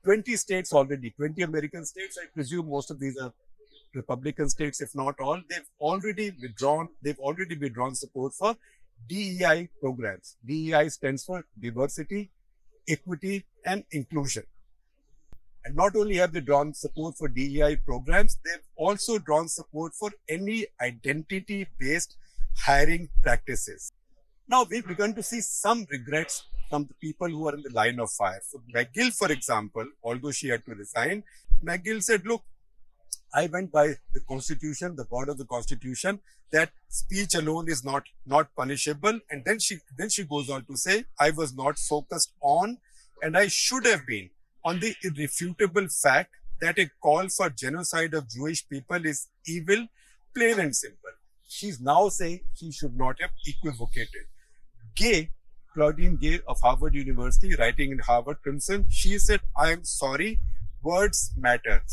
20 0.04 0.36
states 0.36 0.72
already, 0.72 1.10
20 1.12 1.42
American 1.42 1.86
states. 1.86 2.18
I 2.22 2.28
presume 2.34 2.70
most 2.70 2.92
of 2.92 3.00
these 3.00 3.18
are 3.18 3.34
Republican 3.94 4.50
states, 4.50 4.82
if 4.82 4.94
not 4.94 5.20
all. 5.20 5.42
They've 5.50 5.70
already 5.80 6.32
withdrawn, 6.42 6.90
they've 7.02 7.20
already 7.20 7.58
withdrawn 7.58 7.96
support 7.96 8.34
for 8.34 8.56
DEI 9.10 9.70
programs. 9.82 10.38
DEI 10.46 10.90
stands 10.90 11.24
for 11.24 11.46
diversity, 11.60 12.32
equity, 12.88 13.46
and 13.66 13.84
inclusion. 13.92 14.44
And 15.64 15.76
not 15.76 15.96
only 15.96 16.18
have 16.18 16.32
they 16.32 16.42
drawn 16.42 16.74
support 16.76 17.18
for 17.18 17.28
DEI 17.28 17.78
programs, 17.78 18.38
they've 18.46 18.68
also 18.76 19.18
drawn 19.18 19.48
support 19.48 19.94
for 19.96 20.12
any 20.30 20.68
identity 20.80 21.68
based 21.80 22.18
hiring 22.56 23.10
practices. 23.24 23.92
Now 24.48 24.66
we've 24.70 24.88
begun 24.88 25.16
to 25.16 25.24
see 25.24 25.42
some 25.42 25.88
regrets 25.90 26.44
from 26.70 26.86
the 26.86 26.94
people 26.96 27.30
who 27.30 27.48
are 27.48 27.56
in 27.56 27.62
the 27.62 27.72
line 27.72 28.00
of 28.00 28.12
fire. 28.12 28.42
So 28.44 28.62
Magill, 28.74 29.12
for 29.14 29.32
example, 29.32 29.86
although 30.04 30.32
she 30.32 30.50
had 30.50 30.66
to 30.66 30.76
resign, 30.76 31.24
Magill 31.64 32.02
said, 32.04 32.26
look, 32.26 32.44
I 33.34 33.48
went 33.48 33.72
by 33.72 33.96
the 34.14 34.22
constitution, 34.30 34.96
the 34.96 35.08
word 35.10 35.30
of 35.30 35.38
the 35.38 35.46
constitution, 35.46 36.20
that 36.52 36.72
speech 36.88 37.36
alone 37.36 37.68
is 37.70 37.84
not 37.84 38.04
not 38.26 38.48
punishable. 38.56 39.20
And 39.30 39.44
then 39.44 39.60
she 39.60 39.80
then 39.98 40.10
she 40.10 40.24
goes 40.24 40.50
on 40.50 40.66
to 40.66 40.78
say, 40.78 41.06
I 41.20 41.32
was 41.32 41.56
not 41.56 41.78
focused 41.78 42.34
on, 42.42 42.78
and 43.22 43.38
I 43.38 43.48
should 43.48 43.86
have 43.86 44.06
been 44.08 44.30
on 44.64 44.80
the 44.80 44.96
irrefutable 45.04 45.88
fact 45.90 46.32
that 46.62 46.80
a 46.80 46.90
call 47.02 47.28
for 47.28 47.50
genocide 47.50 48.14
of 48.14 48.30
Jewish 48.30 48.68
people 48.70 49.06
is 49.06 49.28
evil, 49.46 49.88
plain 50.34 50.60
and 50.60 50.76
simple. 50.76 51.12
She's 51.48 51.82
now 51.82 52.10
saying 52.10 52.42
she 52.54 52.72
should 52.72 52.96
not 52.96 53.20
have 53.22 53.32
equivocated. 53.46 54.28
Gay, 54.96 55.32
Claudine 55.76 56.16
Gay 56.16 56.40
of 56.48 56.62
Harvard 56.62 56.96
University, 56.96 57.54
writing 57.56 57.92
in 57.92 58.00
Harvard 58.00 58.38
Crimson, 58.42 58.86
she 58.90 59.20
said, 59.20 59.42
I 59.58 59.74
am 59.74 59.84
sorry, 59.84 60.40
words 60.82 61.34
matter. 61.38 61.84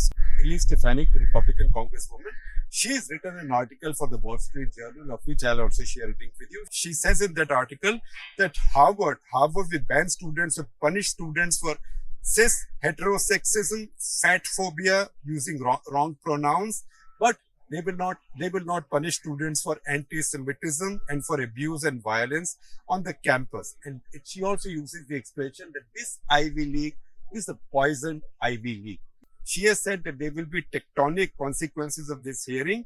Ellie 0.44 0.58
Stefanik, 0.58 1.12
the 1.12 1.18
Republican 1.18 1.72
congresswoman, 1.74 2.30
she's 2.70 3.08
written 3.10 3.40
an 3.40 3.50
article 3.50 3.92
for 3.92 4.06
the 4.06 4.18
Wall 4.18 4.38
Street 4.38 4.68
Journal, 4.72 5.12
of 5.12 5.20
which 5.24 5.42
I'll 5.42 5.62
also 5.62 5.82
share 5.82 6.04
a 6.04 6.14
link 6.20 6.32
with 6.38 6.48
you. 6.52 6.64
She 6.70 6.92
says 6.92 7.20
in 7.20 7.34
that 7.34 7.50
article 7.50 7.98
that 8.38 8.54
Harvard, 8.72 9.18
Harvard 9.32 9.66
will 9.72 9.80
ban 9.88 10.08
students 10.08 10.60
or 10.60 10.68
punish 10.80 11.08
students 11.08 11.58
for 11.58 11.76
cis 12.22 12.64
heterosexism, 12.84 13.88
fat 14.22 14.46
phobia, 14.46 15.08
using 15.24 15.60
wrong, 15.60 15.80
wrong 15.90 16.16
pronouns, 16.22 16.84
but 17.18 17.36
they 17.72 17.80
will 17.80 17.96
not 17.96 18.18
they 18.38 18.48
will 18.50 18.64
not 18.64 18.88
punish 18.90 19.16
students 19.16 19.62
for 19.62 19.80
anti-Semitism 19.88 21.00
and 21.08 21.24
for 21.24 21.40
abuse 21.40 21.84
and 21.84 22.02
violence 22.02 22.56
on 22.88 23.02
the 23.02 23.14
campus. 23.14 23.76
And 23.84 24.02
she 24.24 24.42
also 24.42 24.68
uses 24.68 25.06
the 25.08 25.16
expression 25.16 25.70
that 25.72 25.84
this 25.96 26.18
Ivy 26.30 26.66
League 26.66 26.96
is 27.32 27.48
a 27.48 27.58
poisoned 27.72 28.22
Ivy 28.40 28.74
League. 28.84 29.00
She 29.44 29.64
has 29.64 29.82
said 29.82 30.04
that 30.04 30.18
there 30.18 30.32
will 30.32 30.44
be 30.44 30.62
tectonic 30.62 31.30
consequences 31.38 32.10
of 32.10 32.22
this 32.22 32.44
hearing. 32.44 32.84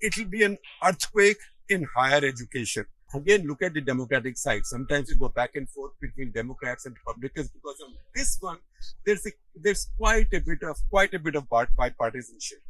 It 0.00 0.16
will 0.18 0.26
be 0.26 0.42
an 0.44 0.58
earthquake 0.84 1.38
in 1.68 1.88
higher 1.96 2.24
education. 2.24 2.84
Again, 3.14 3.46
look 3.46 3.62
at 3.62 3.72
the 3.72 3.80
Democratic 3.80 4.36
side. 4.36 4.66
Sometimes 4.66 5.08
you 5.08 5.16
go 5.16 5.28
back 5.28 5.54
and 5.54 5.68
forth 5.70 5.92
between 6.00 6.32
Democrats 6.32 6.84
and 6.84 6.94
Republicans 6.94 7.48
because 7.48 7.80
on 7.80 7.94
this 8.14 8.36
one, 8.40 8.58
there's 9.06 9.24
a, 9.26 9.30
there's 9.54 9.88
quite 9.96 10.32
a 10.34 10.40
bit 10.40 10.62
of 10.62 10.76
quite 10.90 11.14
a 11.14 11.18
bit 11.18 11.36
of 11.36 11.48
bipartisanship. 11.48 12.60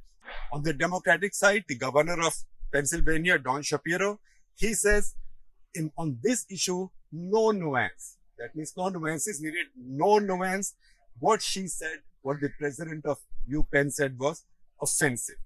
On 0.52 0.62
the 0.62 0.72
Democratic 0.72 1.34
side, 1.34 1.64
the 1.68 1.76
governor 1.76 2.20
of 2.24 2.34
Pennsylvania, 2.72 3.38
Don 3.38 3.62
Shapiro, 3.62 4.20
he 4.56 4.74
says 4.74 5.14
in 5.74 5.92
on 5.96 6.18
this 6.22 6.46
issue, 6.50 6.88
no 7.12 7.50
nuance. 7.50 8.18
That 8.38 8.54
means 8.54 8.74
no 8.76 8.88
nuance 8.88 9.26
is 9.26 9.40
needed. 9.40 9.66
No 9.76 10.18
nuance. 10.18 10.74
What 11.18 11.42
she 11.42 11.66
said, 11.68 12.00
what 12.22 12.40
the 12.40 12.50
president 12.58 13.06
of 13.06 13.18
UPenn 13.50 13.92
said 13.92 14.18
was 14.18 14.44
offensive. 14.80 15.36